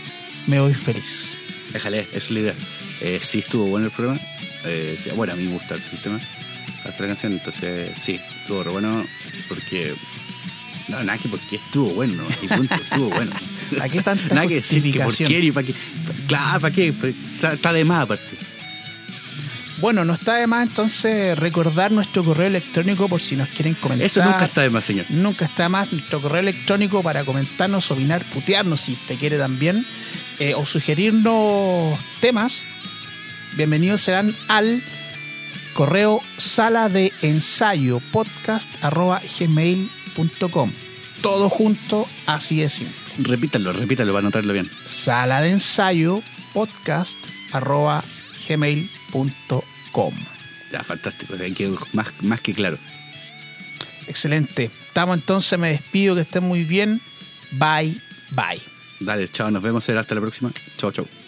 [0.47, 1.37] me voy feliz.
[1.73, 2.55] Déjale, es la idea.
[3.01, 4.21] Eh, sí estuvo bueno el programa.
[4.65, 6.21] Eh, bueno, a mí me gusta el tema,
[6.85, 9.05] hasta la canción, entonces sí, estuvo bueno
[9.49, 9.95] porque...
[10.93, 12.29] No, nada que porque estuvo bueno, ¿no?
[12.43, 13.33] y punto, estuvo bueno.
[13.79, 15.75] ¿Para qué tanta Nada que decir que por qué para qué.
[16.27, 16.93] Claro, ¿para qué?
[16.93, 18.37] Pues Está, está de más aparte.
[19.79, 24.05] Bueno, no está de más entonces recordar nuestro correo electrónico por si nos quieren comentar.
[24.05, 25.07] Eso nunca está de más, señor.
[25.09, 29.87] Nunca está más nuestro correo electrónico para comentarnos, opinar, putearnos si te quiere también,
[30.39, 32.63] eh, o sugerirnos temas.
[33.57, 34.83] Bienvenidos serán al
[35.73, 40.71] correo sala de ensayo podcast arroba gmail.com.
[41.23, 42.95] Todo junto, así de simple.
[43.19, 44.71] Repítalo, repítalo para anotarlo bien.
[44.87, 47.19] Sala de ensayo podcast
[47.53, 48.05] arroba
[48.49, 50.15] gmail.com.
[50.73, 51.35] Ya, fantástico.
[51.93, 52.79] más, más que claro.
[54.07, 54.71] Excelente.
[54.89, 57.01] Estamos entonces, me despido, que estén muy bien.
[57.53, 58.01] Bye,
[58.31, 58.61] bye.
[59.01, 59.89] Dale, chao, nos vemos.
[59.89, 60.51] Hasta la próxima.
[60.77, 61.22] Chao, chao.